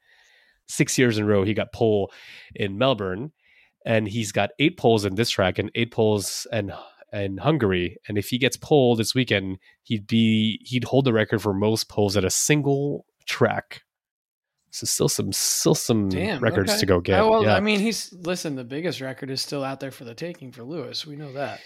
Six 0.67 0.97
years 0.97 1.17
in 1.17 1.23
a 1.23 1.27
row, 1.27 1.43
he 1.43 1.53
got 1.53 1.73
pole 1.73 2.11
in 2.53 2.77
Melbourne, 2.77 3.31
and 3.85 4.07
he's 4.07 4.31
got 4.31 4.49
eight 4.59 4.77
poles 4.77 5.05
in 5.05 5.15
this 5.15 5.29
track 5.29 5.59
and 5.59 5.71
eight 5.75 5.91
poles 5.91 6.45
and 6.51 6.73
in 7.13 7.37
Hungary. 7.37 7.97
And 8.07 8.17
if 8.17 8.29
he 8.29 8.37
gets 8.37 8.57
pole 8.57 8.95
this 8.95 9.15
weekend, 9.15 9.59
he'd 9.83 10.07
be 10.07 10.59
he'd 10.65 10.83
hold 10.83 11.05
the 11.05 11.13
record 11.13 11.41
for 11.41 11.53
most 11.53 11.89
poles 11.89 12.17
at 12.17 12.25
a 12.25 12.29
single 12.29 13.05
track. 13.25 13.83
So 14.71 14.85
still 14.85 15.09
some 15.09 15.31
still 15.31 15.75
some 15.75 16.09
Damn. 16.09 16.41
records 16.41 16.71
okay. 16.71 16.79
to 16.81 16.85
go 16.85 16.99
get. 16.99 17.19
Oh, 17.21 17.29
well, 17.29 17.43
yeah. 17.43 17.55
I 17.55 17.59
mean, 17.59 17.79
he's 17.79 18.13
listen. 18.13 18.55
The 18.55 18.63
biggest 18.63 19.01
record 19.01 19.31
is 19.31 19.41
still 19.41 19.63
out 19.63 19.79
there 19.79 19.91
for 19.91 20.03
the 20.03 20.13
taking 20.13 20.51
for 20.51 20.63
Lewis. 20.63 21.05
We 21.05 21.15
know 21.15 21.31
that. 21.33 21.61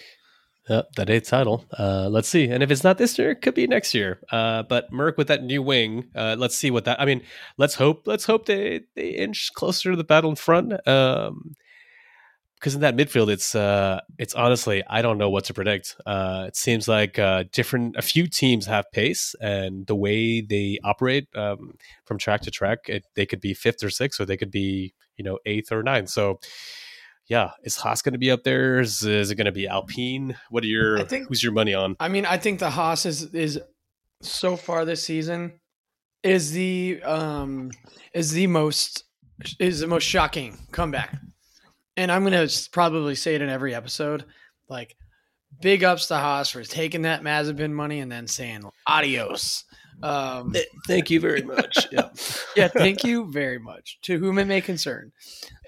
Yeah, 0.69 0.83
that 0.95 1.09
eighth 1.09 1.27
title. 1.27 1.65
Uh, 1.77 2.07
let's 2.09 2.27
see. 2.29 2.49
And 2.49 2.61
if 2.61 2.69
it's 2.69 2.83
not 2.83 2.97
this 2.97 3.17
year, 3.17 3.31
it 3.31 3.41
could 3.41 3.55
be 3.55 3.65
next 3.65 3.93
year. 3.95 4.19
Uh, 4.31 4.63
but 4.63 4.91
Merc 4.93 5.17
with 5.17 5.27
that 5.27 5.43
new 5.43 5.61
wing, 5.61 6.09
uh, 6.15 6.35
let's 6.37 6.55
see 6.55 6.69
what 6.69 6.85
that. 6.85 7.01
I 7.01 7.05
mean, 7.05 7.23
let's 7.57 7.75
hope. 7.75 8.03
Let's 8.05 8.25
hope 8.25 8.45
they 8.45 8.81
they 8.95 9.09
inch 9.09 9.51
closer 9.55 9.91
to 9.91 9.97
the 9.97 10.03
battle 10.03 10.29
in 10.29 10.35
front. 10.35 10.87
Um, 10.87 11.55
because 12.61 12.75
in 12.75 12.81
that 12.81 12.95
midfield, 12.95 13.29
it's 13.31 13.55
uh, 13.55 14.01
it's 14.19 14.35
honestly 14.35 14.83
I 14.87 15.01
don't 15.01 15.17
know 15.17 15.31
what 15.31 15.45
to 15.45 15.53
predict. 15.53 15.95
Uh, 16.05 16.45
it 16.47 16.55
seems 16.55 16.87
like 16.87 17.17
uh, 17.17 17.45
different. 17.51 17.95
A 17.97 18.03
few 18.03 18.27
teams 18.27 18.67
have 18.67 18.85
pace, 18.91 19.33
and 19.41 19.87
the 19.87 19.95
way 19.95 20.41
they 20.41 20.77
operate 20.83 21.27
um, 21.35 21.73
from 22.05 22.19
track 22.19 22.41
to 22.41 22.51
track, 22.51 22.87
it, 22.87 23.03
they 23.15 23.25
could 23.25 23.41
be 23.41 23.55
fifth 23.55 23.83
or 23.83 23.89
sixth, 23.89 24.21
or 24.21 24.25
they 24.25 24.37
could 24.37 24.51
be 24.51 24.93
you 25.17 25.23
know 25.23 25.39
eighth 25.47 25.71
or 25.71 25.81
ninth. 25.81 26.09
So 26.09 26.39
yeah, 27.31 27.51
is 27.63 27.77
Haas 27.77 28.01
going 28.01 28.11
to 28.11 28.19
be 28.19 28.29
up 28.29 28.43
there? 28.43 28.81
Is, 28.81 29.03
is 29.03 29.31
it 29.31 29.35
going 29.35 29.45
to 29.45 29.51
be 29.53 29.65
Alpine? 29.65 30.35
What 30.49 30.63
are 30.65 30.67
your 30.67 30.99
I 30.99 31.05
think- 31.05 31.29
who's 31.29 31.41
your 31.41 31.53
money 31.53 31.73
on? 31.73 31.95
I 31.99 32.09
mean, 32.09 32.25
I 32.25 32.37
think 32.37 32.59
the 32.59 32.69
Haas 32.69 33.05
is 33.05 33.33
is 33.33 33.57
so 34.21 34.57
far 34.57 34.83
this 34.85 35.01
season 35.03 35.53
is 36.23 36.51
the 36.51 37.01
um 37.03 37.71
is 38.13 38.31
the 38.33 38.47
most 38.47 39.05
is 39.59 39.79
the 39.79 39.87
most 39.87 40.03
shocking 40.03 40.57
comeback. 40.71 41.17
And 41.97 42.11
I'm 42.11 42.23
gonna 42.25 42.47
probably 42.73 43.15
say 43.15 43.35
it 43.35 43.41
in 43.41 43.49
every 43.49 43.73
episode. 43.73 44.25
Like 44.69 44.95
big 45.61 45.83
ups 45.85 46.07
to 46.07 46.15
Haas 46.17 46.49
for 46.49 46.63
taking 46.63 47.03
that 47.03 47.21
Mazepin 47.23 47.71
money 47.71 47.99
and 48.01 48.11
then 48.11 48.27
saying 48.27 48.63
adios. 48.87 49.63
Um, 50.03 50.53
Thank 50.87 51.09
you 51.11 51.19
very 51.19 51.41
much. 51.55 51.87
yeah. 51.91 52.09
yeah, 52.55 52.67
thank 52.69 53.03
you 53.03 53.31
very 53.31 53.59
much. 53.59 53.99
To 54.03 54.17
whom 54.17 54.39
it 54.39 54.45
may 54.45 54.59
concern. 54.61 55.11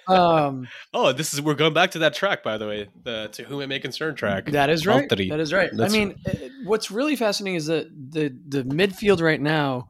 Um, 0.07 0.67
Oh, 0.93 1.11
this 1.13 1.33
is 1.33 1.41
we're 1.41 1.55
going 1.55 1.73
back 1.73 1.91
to 1.91 1.99
that 1.99 2.13
track, 2.13 2.43
by 2.43 2.57
the 2.57 2.67
way, 2.67 2.89
the 3.03 3.29
to 3.33 3.43
whom 3.43 3.61
it 3.61 3.67
may 3.67 3.79
concern 3.79 4.15
track. 4.15 4.45
That 4.51 4.69
is 4.69 4.85
right. 4.85 5.09
Valtteri. 5.09 5.29
That 5.29 5.39
is 5.39 5.53
right. 5.53 5.69
That's 5.73 5.93
I 5.93 5.97
mean, 5.97 6.15
uh, 6.27 6.31
what's 6.63 6.91
really 6.91 7.15
fascinating 7.15 7.55
is 7.55 7.67
that 7.67 7.87
the 7.89 8.35
the 8.47 8.63
midfield 8.63 9.21
right 9.21 9.41
now. 9.41 9.89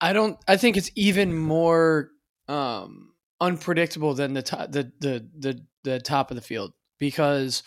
I 0.00 0.12
don't. 0.12 0.38
I 0.46 0.56
think 0.56 0.76
it's 0.76 0.90
even 0.94 1.36
more 1.36 2.10
um, 2.46 3.12
unpredictable 3.40 4.14
than 4.14 4.34
the 4.34 4.42
top 4.42 4.72
the, 4.72 4.92
the 5.00 5.28
the 5.36 5.60
the 5.84 6.00
top 6.00 6.30
of 6.30 6.36
the 6.36 6.40
field 6.40 6.72
because 6.98 7.62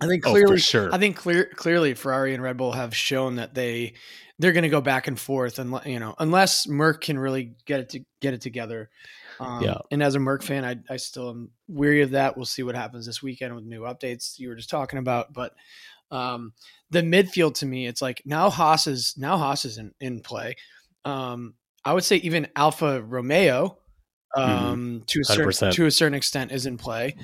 I 0.00 0.06
think 0.06 0.26
Oh, 0.26 0.30
clearly 0.30 0.56
for 0.56 0.62
sure. 0.62 0.94
I 0.94 0.98
think 0.98 1.16
clear, 1.16 1.46
clearly 1.46 1.94
Ferrari 1.94 2.34
and 2.34 2.42
Red 2.42 2.56
Bull 2.56 2.72
have 2.72 2.94
shown 2.94 3.36
that 3.36 3.54
they 3.54 3.94
they're 4.38 4.52
going 4.52 4.64
to 4.64 4.68
go 4.68 4.82
back 4.82 5.08
and 5.08 5.18
forth 5.18 5.58
and 5.58 5.78
you 5.86 5.98
know 5.98 6.14
unless 6.18 6.68
Merc 6.68 7.02
can 7.02 7.18
really 7.18 7.54
get 7.64 7.80
it 7.80 7.88
to 7.90 8.04
get 8.20 8.34
it 8.34 8.40
together. 8.40 8.90
Um, 9.40 9.62
Yeah. 9.62 9.78
And 9.90 10.02
as 10.02 10.14
a 10.14 10.18
Merc 10.18 10.42
fan, 10.42 10.64
I 10.64 10.76
I 10.92 10.96
still 10.96 11.30
am 11.30 11.50
weary 11.68 12.02
of 12.02 12.10
that. 12.10 12.36
We'll 12.36 12.44
see 12.46 12.62
what 12.62 12.74
happens 12.74 13.06
this 13.06 13.22
weekend 13.22 13.54
with 13.54 13.64
new 13.64 13.82
updates 13.82 14.38
you 14.38 14.48
were 14.48 14.54
just 14.54 14.70
talking 14.70 14.98
about, 14.98 15.32
but 15.32 15.54
um, 16.10 16.52
the 16.90 17.02
midfield 17.02 17.54
to 17.56 17.66
me, 17.66 17.86
it's 17.86 18.00
like 18.02 18.22
now 18.24 18.50
Haas 18.50 18.86
is 18.86 19.14
now 19.16 19.36
Haas 19.38 19.64
is 19.64 19.78
in, 19.78 19.92
in 20.00 20.20
play. 20.20 20.56
Um, 21.04 21.54
I 21.84 21.92
would 21.92 22.04
say 22.04 22.16
even 22.16 22.48
Alfa 22.56 23.02
Romeo, 23.02 23.78
um, 24.36 25.02
to 25.06 25.20
a 25.20 25.24
certain 25.24 25.44
to 25.72 25.86
a 25.86 25.90
certain 25.90 26.14
extent, 26.14 26.52
is 26.52 26.66
in 26.66 26.78
play. 26.78 27.16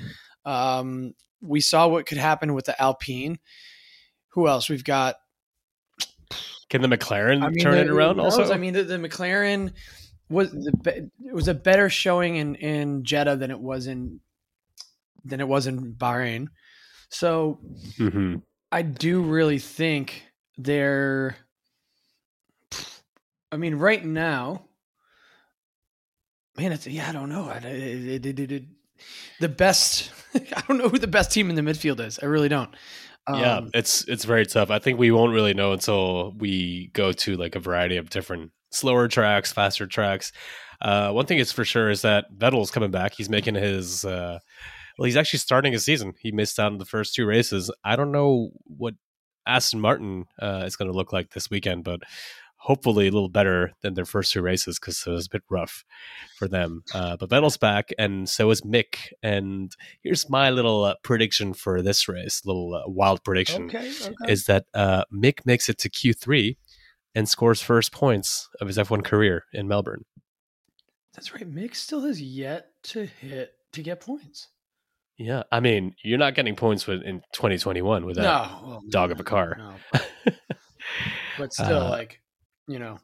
Um, 0.45 1.13
we 1.41 1.59
saw 1.61 1.87
what 1.87 2.05
could 2.05 2.17
happen 2.17 2.53
with 2.53 2.65
the 2.65 2.81
Alpine. 2.81 3.39
Who 4.29 4.47
else? 4.47 4.69
We've 4.69 4.83
got 4.83 5.15
Can 6.69 6.81
the 6.81 6.87
McLaren 6.87 7.43
I 7.43 7.49
mean, 7.49 7.59
turn 7.63 7.73
the- 7.75 7.81
it 7.81 7.89
around 7.89 8.19
also? 8.19 8.51
I 8.51 8.57
mean, 8.57 8.73
the, 8.73 8.83
the 8.83 8.97
McLaren. 8.97 9.73
was 10.29 10.51
the 10.51 11.09
it 11.25 11.33
was 11.33 11.47
a 11.47 11.53
better 11.53 11.89
showing 11.89 12.37
in 12.37 12.55
in 12.55 13.03
Jeddah 13.03 13.35
than 13.35 13.51
it 13.51 13.59
was 13.59 13.87
in 13.87 14.19
than 15.25 15.39
it 15.39 15.47
was 15.47 15.67
in 15.67 15.93
Bahrain. 15.93 16.47
So 17.09 17.59
hmm 17.97 18.37
I 18.71 18.81
do 18.81 19.21
really 19.21 19.59
think 19.59 20.23
they're. 20.57 21.35
I 23.51 23.57
mean, 23.57 23.75
right 23.75 24.03
now, 24.03 24.65
man, 26.57 26.71
it's 26.71 26.87
yeah. 26.87 27.07
I 27.09 27.11
don't 27.11 27.29
know. 27.29 27.49
It- 27.51 28.25
it- 28.25 28.39
it- 28.51 28.63
the 29.39 29.49
best. 29.49 30.11
I 30.35 30.63
don't 30.67 30.77
know 30.77 30.89
who 30.89 30.99
the 30.99 31.07
best 31.07 31.31
team 31.31 31.49
in 31.49 31.55
the 31.55 31.61
midfield 31.61 31.99
is. 31.99 32.19
I 32.21 32.25
really 32.25 32.49
don't. 32.49 32.73
yeah, 33.29 33.57
Um, 33.57 33.71
it's 33.73 34.07
it's 34.07 34.25
very 34.25 34.45
tough. 34.45 34.69
I 34.69 34.79
think 34.79 34.99
we 34.99 35.11
won't 35.11 35.33
really 35.33 35.53
know 35.53 35.71
until 35.73 36.33
we 36.37 36.89
go 36.93 37.11
to 37.11 37.35
like 37.37 37.55
a 37.55 37.59
variety 37.59 37.97
of 37.97 38.09
different 38.09 38.51
slower 38.71 39.07
tracks, 39.07 39.51
faster 39.51 39.87
tracks. 39.87 40.31
Uh, 40.81 41.11
one 41.11 41.25
thing 41.25 41.37
is 41.37 41.51
for 41.51 41.63
sure 41.63 41.89
is 41.89 42.01
that 42.01 42.25
Vettel's 42.35 42.71
coming 42.71 42.91
back. 42.91 43.13
He's 43.13 43.29
making 43.29 43.55
his. 43.55 44.03
Uh, 44.03 44.39
well, 44.97 45.05
he's 45.05 45.17
actually 45.17 45.39
starting 45.39 45.73
his 45.73 45.85
season. 45.85 46.13
He 46.19 46.31
missed 46.31 46.59
out 46.59 46.71
on 46.71 46.77
the 46.77 46.85
first 46.85 47.15
two 47.15 47.25
races. 47.25 47.71
I 47.83 47.95
don't 47.95 48.11
know 48.11 48.49
what 48.65 48.93
Aston 49.47 49.79
Martin 49.79 50.25
uh, 50.41 50.63
is 50.65 50.75
going 50.75 50.91
to 50.91 50.95
look 50.95 51.11
like 51.11 51.31
this 51.31 51.49
weekend, 51.49 51.83
but 51.83 52.01
hopefully 52.63 53.07
a 53.07 53.11
little 53.11 53.29
better 53.29 53.73
than 53.81 53.93
their 53.93 54.05
first 54.05 54.31
two 54.31 54.41
races 54.41 54.79
because 54.79 55.03
it 55.05 55.09
was 55.09 55.25
a 55.27 55.29
bit 55.29 55.43
rough 55.49 55.83
for 56.39 56.47
them. 56.47 56.81
Uh, 56.93 57.17
but 57.17 57.29
Vettel's 57.29 57.57
back, 57.57 57.89
and 57.99 58.29
so 58.29 58.49
is 58.51 58.61
Mick. 58.61 59.11
And 59.21 59.75
here's 60.01 60.29
my 60.29 60.49
little 60.49 60.85
uh, 60.85 60.95
prediction 61.03 61.53
for 61.53 61.81
this 61.81 62.07
race, 62.07 62.41
little 62.45 62.73
uh, 62.73 62.83
wild 62.89 63.23
prediction, 63.23 63.65
okay. 63.65 63.91
Okay. 64.01 64.31
is 64.31 64.45
that 64.45 64.65
uh, 64.73 65.03
Mick 65.13 65.45
makes 65.45 65.67
it 65.67 65.77
to 65.79 65.89
Q3 65.89 66.55
and 67.13 67.27
scores 67.27 67.61
first 67.61 67.91
points 67.91 68.47
of 68.61 68.67
his 68.67 68.77
F1 68.77 69.03
career 69.03 69.43
in 69.51 69.67
Melbourne. 69.67 70.05
That's 71.13 71.33
right. 71.33 71.49
Mick 71.49 71.75
still 71.75 72.01
has 72.01 72.21
yet 72.21 72.67
to 72.85 73.05
hit 73.05 73.51
to 73.73 73.83
get 73.83 73.99
points. 73.99 74.47
Yeah, 75.17 75.43
I 75.51 75.59
mean, 75.59 75.93
you're 76.03 76.17
not 76.17 76.33
getting 76.33 76.55
points 76.55 76.87
with 76.87 77.03
in 77.03 77.21
2021 77.33 78.05
with 78.05 78.15
that. 78.15 78.23
no, 78.23 78.61
well, 78.65 78.81
dog 78.89 79.09
no, 79.09 79.13
of 79.13 79.19
a 79.19 79.23
car. 79.23 79.55
No, 79.59 79.73
but, 79.91 80.09
but 81.37 81.53
still, 81.53 81.83
Uh, 81.83 81.89
like 81.89 82.19
you 82.67 82.79
know, 82.79 82.97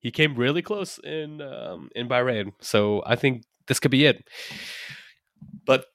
he 0.00 0.10
came 0.10 0.34
really 0.36 0.62
close 0.62 0.98
in 0.98 1.40
um, 1.40 1.90
in 1.94 2.08
Bahrain, 2.08 2.52
so 2.60 3.02
I 3.06 3.16
think 3.16 3.42
this 3.66 3.78
could 3.80 3.90
be 3.90 4.06
it. 4.06 4.24
But 5.66 5.86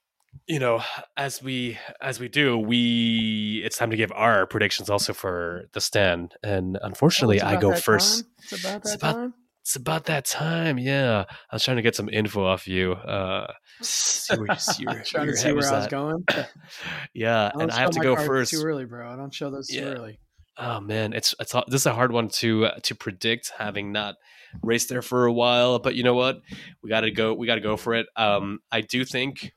you 0.48 0.60
know, 0.60 0.82
as 1.18 1.42
we 1.42 1.78
as 2.02 2.20
we 2.20 2.28
do, 2.28 2.58
we 2.58 3.62
it's 3.64 3.78
time 3.78 3.92
to 3.92 3.98
give 3.98 4.12
our 4.14 4.46
predictions 4.46 4.90
also 4.90 5.14
for 5.14 5.64
the 5.74 5.82
stand, 5.82 6.34
and 6.44 6.78
unfortunately, 6.82 7.42
Oh, 7.42 7.48
I 7.48 7.56
go 7.58 7.76
first. 7.76 8.24
time? 8.24 8.32
It's 8.44 8.52
about 8.66 8.76
It's 8.82 8.92
that 8.92 8.98
about- 8.98 9.14
time. 9.16 9.34
It's 9.64 9.76
about 9.76 10.06
that 10.06 10.26
time, 10.26 10.80
yeah. 10.80 11.26
I 11.52 11.56
was 11.56 11.64
trying 11.64 11.78
to 11.78 11.84
get 11.84 11.96
some 11.96 12.10
info 12.10 12.44
off 12.44 12.68
you. 12.68 12.94
Uh, 12.94 13.46
see 13.84 14.36
where, 14.36 14.58
see 14.58 14.88
where, 14.88 15.04
trying 15.04 15.28
to 15.28 15.38
see 15.38 15.52
where 15.54 15.72
I 15.72 15.76
was 15.76 15.86
at. 15.86 15.92
going. 15.92 16.26
Yeah, 17.14 17.52
don't 17.54 17.62
and 17.62 17.72
I 17.72 17.82
have 17.82 17.92
to 17.92 18.00
go 18.00 18.16
first. 18.16 18.50
Too 18.54 18.64
early, 18.64 18.86
bro. 18.86 19.08
I 19.08 19.16
don't 19.16 19.32
show 19.32 19.52
those 19.52 19.72
Yeah. 19.72 19.82
too 19.82 19.88
early. 20.00 20.20
Oh 20.64 20.80
man, 20.80 21.14
it's 21.14 21.34
it's 21.40 21.54
this 21.54 21.82
is 21.82 21.86
a 21.88 21.94
hard 21.94 22.12
one 22.12 22.30
to 22.30 22.68
uh, 22.68 22.80
to 22.84 22.94
predict, 22.94 23.52
having 23.58 23.92
not 23.92 24.16
raced 24.62 24.90
there 24.90 25.02
for 25.02 25.26
a 25.26 25.34
while. 25.34 25.80
But 25.80 25.96
you 25.96 26.04
know 26.04 26.14
what, 26.14 26.42
we 26.84 26.90
got 26.90 27.02
to 27.02 27.10
go. 27.10 27.34
We 27.34 27.48
got 27.48 27.56
to 27.56 27.62
go 27.62 27.78
for 27.78 27.96
it. 27.96 28.06
Um, 28.16 28.60
I 28.72 28.82
do 28.82 29.04
think 29.04 29.54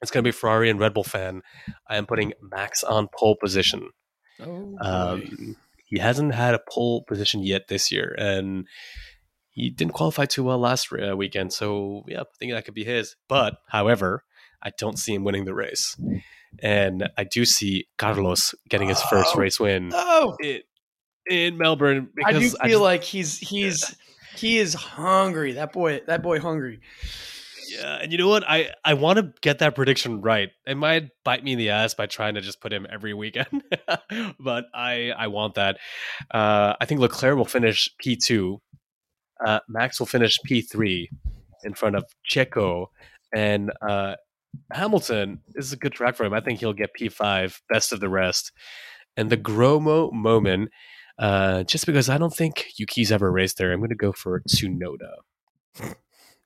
it's 0.00 0.12
going 0.12 0.22
to 0.22 0.28
be 0.28 0.32
Ferrari 0.32 0.70
and 0.70 0.78
Red 0.78 0.94
Bull 0.94 1.02
fan. 1.02 1.42
I 1.88 1.96
am 1.96 2.06
putting 2.06 2.32
Max 2.40 2.84
on 2.84 3.08
pole 3.12 3.36
position. 3.42 3.90
Oh. 4.40 4.76
Um, 4.80 5.56
he 5.84 5.98
hasn't 5.98 6.32
had 6.32 6.54
a 6.54 6.60
pole 6.70 7.02
position 7.02 7.42
yet 7.42 7.66
this 7.66 7.90
year, 7.90 8.14
and 8.16 8.68
he 9.50 9.68
didn't 9.68 9.94
qualify 9.94 10.26
too 10.26 10.44
well 10.44 10.58
last 10.58 10.92
uh, 10.92 11.16
weekend. 11.16 11.52
So 11.52 12.04
yeah, 12.06 12.20
I 12.20 12.24
think 12.38 12.52
that 12.52 12.64
could 12.64 12.74
be 12.74 12.84
his. 12.84 13.16
But 13.28 13.56
however, 13.66 14.22
I 14.62 14.70
don't 14.78 14.98
see 14.98 15.12
him 15.12 15.24
winning 15.24 15.44
the 15.44 15.54
race, 15.54 15.96
and 16.62 17.08
I 17.16 17.24
do 17.24 17.44
see 17.44 17.86
Carlos 17.98 18.54
getting 18.68 18.88
his 18.88 19.00
first 19.02 19.30
Oh. 19.34 19.38
race 19.38 19.58
win 19.60 19.90
oh, 19.94 20.36
in, 20.42 20.60
in 21.28 21.56
Melbourne 21.58 22.10
I 22.24 22.32
do 22.32 22.40
feel 22.40 22.56
I 22.60 22.68
just- 22.68 22.80
like 22.80 23.04
he's 23.04 23.38
he's 23.38 23.96
he 24.36 24.58
is 24.58 24.74
hungry. 24.74 25.52
That 25.52 25.72
boy, 25.72 26.00
that 26.06 26.22
boy, 26.22 26.38
hungry. 26.40 26.80
yeah, 27.68 27.98
and 28.00 28.10
you 28.12 28.16
know 28.18 28.28
what? 28.28 28.44
I 28.48 28.70
I 28.84 28.94
want 28.94 29.18
to 29.18 29.32
get 29.42 29.58
that 29.58 29.74
prediction 29.74 30.20
right. 30.22 30.50
It 30.66 30.76
might 30.76 31.10
bite 31.24 31.42
me 31.44 31.52
in 31.52 31.58
the 31.58 31.70
ass 31.70 31.94
by 31.94 32.06
trying 32.06 32.34
to 32.34 32.40
just 32.40 32.60
put 32.60 32.72
him 32.72 32.86
every 32.90 33.12
weekend, 33.12 33.62
but 34.40 34.66
I 34.72 35.10
I 35.16 35.26
want 35.26 35.54
that. 35.56 35.78
Uh, 36.30 36.74
I 36.80 36.84
think 36.86 37.00
Leclerc 37.00 37.36
will 37.36 37.44
finish 37.44 37.88
P 37.98 38.16
two. 38.16 38.60
Uh, 39.44 39.60
Max 39.68 39.98
will 39.98 40.06
finish 40.06 40.38
P 40.44 40.62
three 40.62 41.10
in 41.64 41.74
front 41.74 41.96
of 41.96 42.04
Checo, 42.30 42.86
and 43.34 43.72
uh, 43.86 44.14
Hamilton 44.72 45.40
is 45.54 45.72
a 45.72 45.76
good 45.76 45.92
track 45.92 46.16
for 46.16 46.24
him. 46.24 46.32
I 46.32 46.40
think 46.40 46.60
he'll 46.60 46.72
get 46.72 46.94
P 46.94 47.08
five, 47.08 47.60
best 47.68 47.92
of 47.92 48.00
the 48.00 48.08
rest. 48.08 48.52
And 49.16 49.30
the 49.30 49.36
Gromo 49.36 50.12
moment, 50.12 50.70
uh, 51.18 51.64
just 51.64 51.86
because 51.86 52.08
I 52.08 52.18
don't 52.18 52.34
think 52.34 52.66
Yuki's 52.76 53.12
ever 53.12 53.30
raced 53.30 53.58
there, 53.58 53.72
I'm 53.72 53.80
going 53.80 53.90
to 53.90 53.96
go 53.96 54.12
for 54.12 54.40
Tsunoda. 54.48 55.12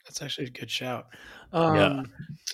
That's 0.04 0.22
actually 0.22 0.48
a 0.48 0.50
good 0.50 0.70
shout. 0.70 1.06
Um, 1.52 1.76
Yeah. 1.76 2.02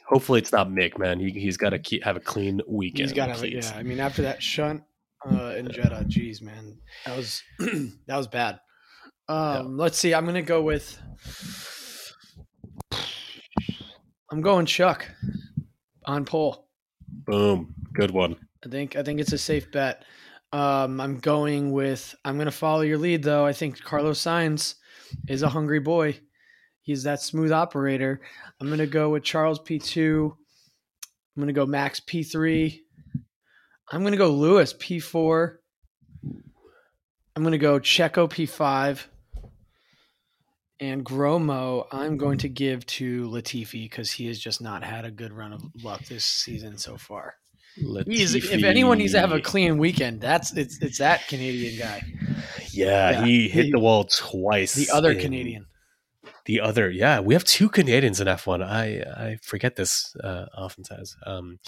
Hopefully, 0.08 0.40
it's 0.40 0.52
not 0.52 0.68
Mick, 0.68 0.98
man. 0.98 1.20
He, 1.20 1.30
he's 1.30 1.56
got 1.56 1.70
to 1.70 2.00
have 2.02 2.16
a 2.16 2.20
clean 2.20 2.60
weekend. 2.68 3.08
He's 3.08 3.12
got 3.12 3.36
to, 3.36 3.50
yeah. 3.50 3.72
I 3.74 3.82
mean, 3.82 4.00
after 4.00 4.22
that 4.22 4.42
shunt 4.42 4.82
uh, 5.30 5.54
in 5.56 5.70
Jeddah, 5.70 6.04
geez, 6.08 6.42
man, 6.42 6.78
that 7.06 7.16
was 7.16 7.42
that 7.58 8.16
was 8.16 8.26
bad. 8.28 8.60
Um, 9.28 9.76
Let's 9.76 9.98
see. 9.98 10.12
I'm 10.14 10.26
gonna 10.26 10.42
go 10.42 10.62
with. 10.62 11.00
I'm 14.30 14.40
going 14.40 14.66
Chuck 14.66 15.08
on 16.04 16.24
pole. 16.24 16.68
Boom. 17.08 17.74
Good 17.92 18.12
one. 18.12 18.36
I 18.64 18.68
think 18.68 18.96
I 18.96 19.02
think 19.02 19.20
it's 19.20 19.32
a 19.32 19.38
safe 19.38 19.70
bet. 19.72 20.04
Um, 20.52 21.00
I'm 21.00 21.18
going 21.18 21.72
with. 21.72 22.14
I'm 22.24 22.36
going 22.36 22.46
to 22.46 22.52
follow 22.52 22.82
your 22.82 22.98
lead, 22.98 23.22
though. 23.22 23.44
I 23.44 23.52
think 23.52 23.82
Carlos 23.82 24.20
Sainz 24.20 24.74
is 25.28 25.42
a 25.42 25.48
hungry 25.48 25.80
boy. 25.80 26.18
He's 26.82 27.02
that 27.04 27.20
smooth 27.20 27.52
operator. 27.52 28.20
I'm 28.60 28.66
going 28.66 28.78
to 28.78 28.86
go 28.86 29.10
with 29.10 29.22
Charles 29.22 29.60
P2. 29.60 30.24
I'm 30.26 31.40
going 31.40 31.46
to 31.46 31.52
go 31.52 31.66
Max 31.66 32.00
P3. 32.00 32.78
I'm 33.92 34.00
going 34.00 34.12
to 34.12 34.18
go 34.18 34.30
Lewis 34.30 34.72
P4. 34.74 35.56
I'm 37.36 37.42
going 37.42 37.52
to 37.52 37.58
go 37.58 37.78
Checo 37.78 38.28
P5. 38.28 39.04
And 40.80 41.04
Gromo, 41.04 41.86
I'm 41.92 42.16
going 42.16 42.38
to 42.38 42.48
give 42.48 42.86
to 42.86 43.28
Latifi 43.28 43.82
because 43.84 44.10
he 44.10 44.26
has 44.28 44.38
just 44.38 44.62
not 44.62 44.82
had 44.82 45.04
a 45.04 45.10
good 45.10 45.32
run 45.32 45.52
of 45.52 45.62
luck 45.82 46.02
this 46.06 46.24
season 46.24 46.78
so 46.78 46.96
far. 46.96 47.34
If 47.76 48.64
anyone 48.64 48.98
needs 48.98 49.12
to 49.12 49.20
have 49.20 49.32
a 49.32 49.40
clean 49.40 49.78
weekend, 49.78 50.20
that's 50.20 50.56
it's 50.56 50.80
it's 50.82 50.98
that 50.98 51.26
Canadian 51.28 51.78
guy, 51.78 52.02
yeah, 52.72 53.10
Yeah, 53.10 53.24
he 53.24 53.48
hit 53.48 53.66
he- 53.66 53.70
the 53.72 53.78
wall 53.78 54.04
twice. 54.04 54.74
the 54.74 54.90
other 54.90 55.12
in- 55.12 55.20
Canadian. 55.20 55.66
The 56.46 56.60
other, 56.60 56.90
yeah, 56.90 57.20
we 57.20 57.34
have 57.34 57.44
two 57.44 57.68
Canadians 57.68 58.20
in 58.20 58.26
F1. 58.26 58.62
I 58.64 59.02
I 59.24 59.38
forget 59.42 59.76
this 59.76 60.14
uh, 60.24 60.46
oftentimes. 60.56 61.14
Um, 61.24 61.58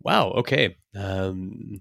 wow. 0.00 0.28
Okay. 0.30 0.76
Um, 0.94 1.80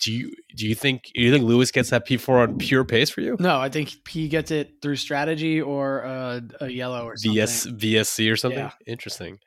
do 0.00 0.12
you 0.12 0.32
do 0.56 0.66
you 0.66 0.74
think 0.74 1.10
you 1.14 1.32
think 1.32 1.44
Lewis 1.44 1.70
gets 1.70 1.90
that 1.90 2.06
P 2.06 2.16
four 2.16 2.38
on 2.38 2.58
pure 2.58 2.84
pace 2.84 3.10
for 3.10 3.20
you? 3.20 3.36
No, 3.38 3.58
I 3.58 3.68
think 3.68 4.08
he 4.08 4.28
gets 4.28 4.50
it 4.50 4.80
through 4.80 4.96
strategy 4.96 5.60
or 5.60 6.04
uh, 6.04 6.40
a 6.60 6.68
yellow 6.68 7.04
or 7.04 7.16
something. 7.16 7.34
VS 7.36 7.66
VSC 7.66 8.32
or 8.32 8.36
something. 8.36 8.58
Yeah. 8.58 8.70
Interesting. 8.86 9.38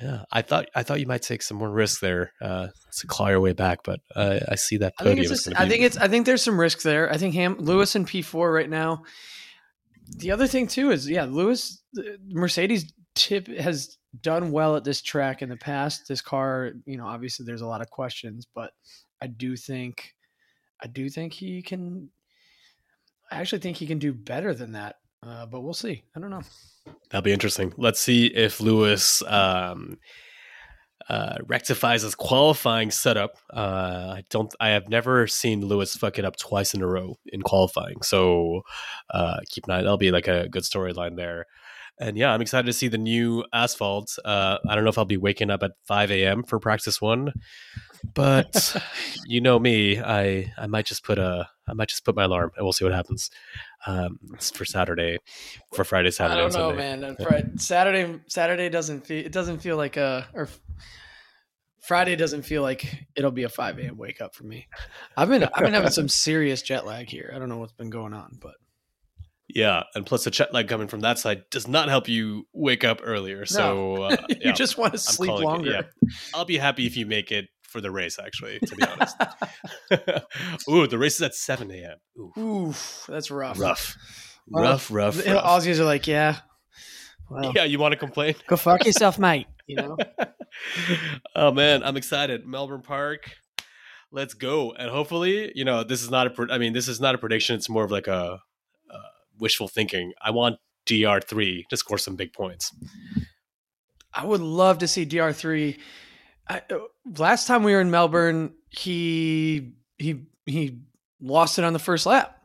Yeah, 0.00 0.24
I 0.32 0.42
thought 0.42 0.66
I 0.74 0.82
thought 0.82 1.00
you 1.00 1.06
might 1.06 1.22
take 1.22 1.42
some 1.42 1.58
more 1.58 1.70
risk 1.70 2.00
there 2.00 2.32
uh, 2.40 2.68
to 2.98 3.06
claw 3.06 3.28
your 3.28 3.40
way 3.40 3.52
back, 3.52 3.80
but 3.84 4.00
uh, 4.16 4.40
I 4.48 4.54
see 4.54 4.78
that 4.78 4.94
I 4.98 5.04
think 5.04 5.18
podium. 5.18 5.32
it's. 5.32 5.44
Just, 5.44 5.60
I 5.60 5.68
think 5.68 5.82
it's. 5.82 5.96
I 5.96 6.08
think 6.08 6.26
there's 6.26 6.42
some 6.42 6.58
risk 6.58 6.82
there. 6.82 7.12
I 7.12 7.18
think 7.18 7.34
Ham 7.34 7.56
Lewis 7.58 7.94
and 7.94 8.06
P 8.06 8.22
four 8.22 8.52
right 8.52 8.70
now. 8.70 9.02
The 10.16 10.30
other 10.30 10.46
thing 10.46 10.66
too 10.66 10.90
is 10.90 11.08
yeah, 11.08 11.24
Lewis 11.24 11.82
Mercedes 12.28 12.92
tip 13.14 13.48
has 13.48 13.98
done 14.20 14.50
well 14.50 14.76
at 14.76 14.84
this 14.84 15.02
track 15.02 15.42
in 15.42 15.48
the 15.48 15.56
past. 15.56 16.08
This 16.08 16.22
car, 16.22 16.72
you 16.86 16.96
know, 16.96 17.06
obviously 17.06 17.44
there's 17.44 17.60
a 17.60 17.66
lot 17.66 17.80
of 17.80 17.90
questions, 17.90 18.46
but 18.54 18.72
I 19.22 19.28
do 19.28 19.56
think, 19.56 20.14
I 20.82 20.88
do 20.88 21.08
think 21.08 21.32
he 21.32 21.62
can. 21.62 22.10
I 23.30 23.36
actually 23.36 23.60
think 23.60 23.76
he 23.76 23.86
can 23.86 24.00
do 24.00 24.12
better 24.12 24.52
than 24.52 24.72
that, 24.72 24.96
uh, 25.24 25.46
but 25.46 25.60
we'll 25.60 25.74
see. 25.74 26.02
I 26.16 26.18
don't 26.18 26.30
know. 26.30 26.42
That'll 27.08 27.22
be 27.22 27.32
interesting. 27.32 27.72
Let's 27.76 28.00
see 28.00 28.26
if 28.26 28.60
Lewis 28.60 29.22
um, 29.28 29.98
uh, 31.08 31.36
rectifies 31.46 32.02
his 32.02 32.16
qualifying 32.16 32.90
setup. 32.90 33.38
Uh, 33.54 34.14
I 34.16 34.24
don't. 34.28 34.52
I 34.58 34.70
have 34.70 34.88
never 34.88 35.28
seen 35.28 35.64
Lewis 35.64 35.94
fuck 35.94 36.18
it 36.18 36.24
up 36.24 36.36
twice 36.36 36.74
in 36.74 36.82
a 36.82 36.88
row 36.88 37.14
in 37.26 37.42
qualifying. 37.42 38.02
So 38.02 38.62
uh, 39.10 39.38
keep 39.48 39.66
an 39.66 39.74
eye. 39.74 39.82
That'll 39.82 39.98
be 39.98 40.10
like 40.10 40.26
a 40.26 40.48
good 40.48 40.64
storyline 40.64 41.16
there. 41.16 41.46
And 42.00 42.16
yeah, 42.16 42.32
I'm 42.32 42.40
excited 42.40 42.66
to 42.66 42.72
see 42.72 42.88
the 42.88 42.98
new 42.98 43.44
asphalt. 43.52 44.18
Uh, 44.24 44.58
I 44.68 44.74
don't 44.74 44.82
know 44.82 44.90
if 44.90 44.98
I'll 44.98 45.04
be 45.04 45.16
waking 45.16 45.50
up 45.50 45.62
at 45.62 45.72
5 45.84 46.10
a.m. 46.10 46.42
for 46.42 46.58
practice 46.58 47.00
one, 47.00 47.32
but 48.14 48.76
you 49.26 49.40
know 49.40 49.58
me, 49.58 50.00
I 50.00 50.52
I 50.56 50.66
might 50.66 50.86
just 50.86 51.04
put 51.04 51.18
a 51.18 51.48
I 51.68 51.74
might 51.74 51.88
just 51.88 52.04
put 52.04 52.16
my 52.16 52.24
alarm 52.24 52.52
and 52.56 52.64
we'll 52.64 52.72
see 52.72 52.84
what 52.84 52.94
happens. 52.94 53.30
Um, 53.86 54.18
it's 54.34 54.50
for 54.50 54.64
Saturday, 54.64 55.18
for 55.72 55.84
Friday, 55.84 56.10
Saturday. 56.10 56.40
I 56.40 56.48
don't 56.48 56.52
know, 56.52 56.74
man. 56.74 57.16
Saturday 57.58 58.20
Saturday 58.26 58.68
doesn't 58.68 59.06
feel 59.06 59.24
it 59.24 59.32
doesn't 59.32 59.58
feel 59.58 59.76
like 59.76 59.96
a 59.96 60.26
or 60.34 60.48
Friday 61.80 62.14
doesn't 62.14 62.42
feel 62.42 62.62
like 62.62 63.06
it'll 63.16 63.32
be 63.32 63.42
a 63.42 63.48
five 63.48 63.78
a.m. 63.78 63.96
wake 63.96 64.20
up 64.20 64.34
for 64.34 64.44
me. 64.44 64.68
I've 65.16 65.28
been 65.28 65.44
I've 65.44 65.64
been 65.64 65.74
having 65.74 65.90
some 65.90 66.08
serious 66.26 66.62
jet 66.62 66.86
lag 66.86 67.08
here. 67.08 67.32
I 67.34 67.38
don't 67.38 67.48
know 67.48 67.58
what's 67.58 67.72
been 67.72 67.90
going 67.90 68.14
on, 68.14 68.38
but 68.40 68.54
Yeah, 69.48 69.82
and 69.94 70.06
plus 70.06 70.24
the 70.24 70.30
jet 70.30 70.54
lag 70.54 70.68
coming 70.68 70.86
from 70.86 71.00
that 71.00 71.18
side 71.18 71.42
does 71.50 71.66
not 71.66 71.88
help 71.88 72.08
you 72.08 72.46
wake 72.52 72.84
up 72.84 73.00
earlier. 73.02 73.46
So 73.46 74.02
uh, 74.04 74.16
you 74.40 74.52
just 74.52 74.78
want 74.78 74.92
to 74.92 74.98
sleep 74.98 75.28
calling 75.28 75.42
it, 75.42 75.46
longer. 75.46 75.70
yeah. 75.70 76.08
I'll 76.34 76.44
be 76.44 76.58
happy 76.58 76.86
if 76.86 76.96
you 76.96 77.04
make 77.04 77.32
it 77.32 77.48
for 77.72 77.80
the 77.80 77.90
race, 77.90 78.18
actually, 78.22 78.60
to 78.60 78.76
be 78.76 78.84
honest. 78.84 79.16
Ooh, 80.70 80.86
the 80.86 80.98
race 80.98 81.16
is 81.16 81.22
at 81.22 81.34
7 81.34 81.70
a.m. 81.70 81.98
Oof. 82.38 83.06
That's 83.08 83.30
rough. 83.30 83.58
Rough. 83.58 83.96
Well, 84.46 84.64
rough, 84.64 84.90
rough, 84.90 85.16
the, 85.16 85.34
rough. 85.34 85.44
Aussies 85.44 85.78
are 85.78 85.84
like, 85.84 86.06
yeah. 86.06 86.38
Well, 87.30 87.52
yeah, 87.54 87.64
you 87.64 87.78
want 87.78 87.92
to 87.92 87.98
complain? 87.98 88.34
Go 88.46 88.56
fuck 88.56 88.84
yourself, 88.84 89.18
mate. 89.18 89.46
You 89.66 89.76
know? 89.76 89.96
oh, 91.36 91.50
man, 91.50 91.82
I'm 91.82 91.96
excited. 91.96 92.46
Melbourne 92.46 92.82
Park. 92.82 93.30
Let's 94.10 94.34
go. 94.34 94.72
And 94.72 94.90
hopefully, 94.90 95.50
you 95.54 95.64
know, 95.64 95.82
this 95.82 96.02
is 96.02 96.10
not 96.10 96.26
a, 96.38 96.52
I 96.52 96.58
mean, 96.58 96.74
this 96.74 96.86
is 96.86 97.00
not 97.00 97.14
a 97.14 97.18
prediction. 97.18 97.56
It's 97.56 97.70
more 97.70 97.84
of 97.84 97.90
like 97.90 98.06
a, 98.06 98.40
a 98.90 98.98
wishful 99.38 99.68
thinking. 99.68 100.12
I 100.20 100.32
want 100.32 100.58
DR3 100.86 101.68
to 101.68 101.76
score 101.76 101.96
some 101.96 102.16
big 102.16 102.34
points. 102.34 102.70
I 104.12 104.26
would 104.26 104.42
love 104.42 104.78
to 104.78 104.88
see 104.88 105.06
DR3 105.06 105.78
I, 106.48 106.62
uh, 106.70 106.78
last 107.18 107.46
time 107.46 107.62
we 107.62 107.72
were 107.72 107.80
in 107.80 107.90
Melbourne, 107.90 108.54
he 108.70 109.74
he 109.98 110.22
he 110.46 110.80
lost 111.20 111.58
it 111.58 111.64
on 111.64 111.72
the 111.72 111.78
first 111.78 112.06
lap. 112.06 112.38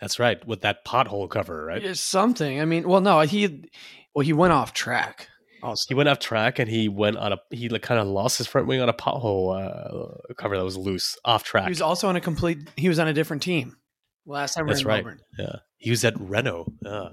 That's 0.00 0.18
right, 0.18 0.44
with 0.46 0.62
that 0.62 0.84
pothole 0.84 1.28
cover, 1.28 1.66
right? 1.66 1.84
It's 1.84 2.00
something. 2.00 2.60
I 2.60 2.64
mean, 2.64 2.88
well, 2.88 3.00
no, 3.00 3.20
he 3.20 3.70
well 4.14 4.24
he 4.24 4.32
went 4.32 4.52
off 4.52 4.72
track. 4.72 5.28
Also. 5.62 5.84
He 5.88 5.94
went 5.94 6.08
off 6.08 6.18
track 6.20 6.58
and 6.58 6.70
he 6.70 6.88
went 6.88 7.18
on 7.18 7.34
a 7.34 7.38
he 7.50 7.68
like 7.68 7.82
kind 7.82 8.00
of 8.00 8.06
lost 8.06 8.38
his 8.38 8.46
front 8.46 8.66
wing 8.66 8.80
on 8.80 8.88
a 8.88 8.94
pothole 8.94 9.60
uh, 9.60 10.32
cover 10.34 10.56
that 10.56 10.64
was 10.64 10.78
loose 10.78 11.18
off 11.24 11.44
track. 11.44 11.64
He 11.64 11.70
was 11.70 11.82
also 11.82 12.08
on 12.08 12.16
a 12.16 12.20
complete. 12.20 12.70
He 12.76 12.88
was 12.88 12.98
on 12.98 13.08
a 13.08 13.12
different 13.12 13.42
team 13.42 13.76
last 14.30 14.54
time 14.54 14.64
we 14.64 14.68
were 14.68 14.74
That's 14.74 14.82
in 14.82 14.88
right. 14.88 15.04
Melbourne. 15.04 15.20
Yeah. 15.38 15.56
He 15.78 15.90
was 15.90 16.04
at 16.04 16.18
Renault. 16.20 16.72
Yeah. 16.82 17.08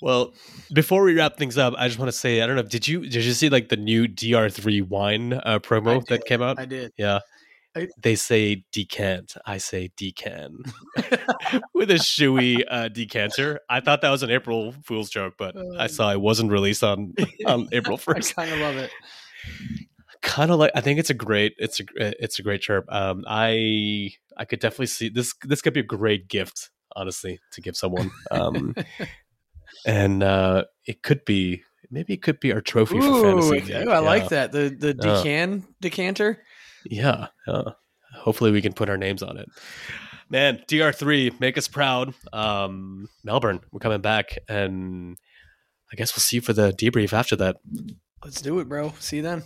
Well, 0.00 0.32
before 0.72 1.02
we 1.04 1.14
wrap 1.14 1.36
things 1.36 1.58
up, 1.58 1.74
I 1.76 1.86
just 1.88 1.98
want 1.98 2.10
to 2.10 2.16
say, 2.16 2.40
I 2.40 2.46
don't 2.46 2.56
know, 2.56 2.62
did 2.62 2.88
you 2.88 3.00
did 3.02 3.24
you 3.24 3.32
see 3.32 3.48
like 3.50 3.68
the 3.68 3.76
new 3.76 4.06
DR3 4.08 4.88
wine 4.88 5.34
uh, 5.34 5.58
promo 5.58 6.04
that 6.06 6.24
came 6.24 6.40
out? 6.42 6.58
I 6.58 6.64
did. 6.64 6.92
yeah. 6.96 7.20
I- 7.76 7.88
they 8.00 8.14
say 8.14 8.64
decant. 8.72 9.34
I 9.44 9.58
say 9.58 9.90
decan 9.96 10.70
with 11.74 11.90
a 11.90 11.94
shoey 11.94 12.62
uh, 12.70 12.86
decanter. 12.88 13.58
I 13.68 13.80
thought 13.80 14.00
that 14.02 14.10
was 14.10 14.22
an 14.22 14.30
April 14.30 14.72
Fool's 14.84 15.10
joke, 15.10 15.34
but 15.36 15.56
I 15.76 15.88
saw 15.88 16.12
it 16.12 16.20
wasn't 16.20 16.52
released 16.52 16.84
on 16.84 17.14
on 17.46 17.68
April 17.72 17.96
I 17.96 18.00
first. 18.00 18.36
kind 18.36 18.52
of 18.52 18.60
love 18.60 18.76
it. 18.76 18.90
Kind 20.24 20.50
of 20.50 20.58
like 20.58 20.72
I 20.74 20.80
think 20.80 20.98
it's 20.98 21.10
a 21.10 21.14
great 21.14 21.54
it's 21.58 21.78
a 21.80 21.84
it's 21.96 22.38
a 22.38 22.42
great 22.42 22.62
chirp. 22.62 22.86
Um, 22.88 23.24
I 23.28 24.10
I 24.36 24.44
could 24.44 24.58
definitely 24.58 24.86
see 24.86 25.08
this. 25.08 25.34
This 25.44 25.62
could 25.62 25.74
be 25.74 25.80
a 25.80 25.84
great 25.84 26.26
gift, 26.28 26.70
honestly, 26.96 27.38
to 27.52 27.60
give 27.60 27.76
someone. 27.76 28.10
Um, 28.30 28.74
and 29.86 30.22
uh, 30.22 30.64
it 30.86 31.02
could 31.02 31.24
be 31.24 31.62
maybe 31.90 32.14
it 32.14 32.22
could 32.22 32.40
be 32.40 32.52
our 32.52 32.60
trophy 32.60 32.98
for 33.00 33.06
Ooh, 33.06 33.22
fantasy. 33.22 33.74
I 33.74 33.78
league. 33.80 33.88
like 34.04 34.28
that. 34.30 34.50
The 34.52 34.70
the 34.70 34.88
Yeah. 34.88 35.10
decan 35.22 35.64
decanter. 35.80 36.42
Yeah, 36.84 37.28
yeah. 37.46 37.62
Hopefully, 38.16 38.50
we 38.50 38.62
can 38.62 38.72
put 38.72 38.88
our 38.90 38.96
names 38.96 39.22
on 39.22 39.36
it. 39.38 39.48
Man, 40.30 40.62
DR3, 40.68 41.38
make 41.38 41.58
us 41.58 41.68
proud. 41.68 42.14
Um, 42.32 43.08
Melbourne, 43.22 43.60
we're 43.72 43.80
coming 43.80 44.00
back, 44.00 44.38
and 44.48 45.16
I 45.92 45.96
guess 45.96 46.14
we'll 46.14 46.20
see 46.22 46.36
you 46.36 46.40
for 46.42 46.52
the 46.54 46.72
debrief 46.72 47.12
after 47.12 47.36
that. 47.36 47.56
Let's 48.24 48.40
do 48.40 48.58
it, 48.60 48.68
bro. 48.68 48.94
See 49.00 49.16
you 49.16 49.22
then. 49.22 49.42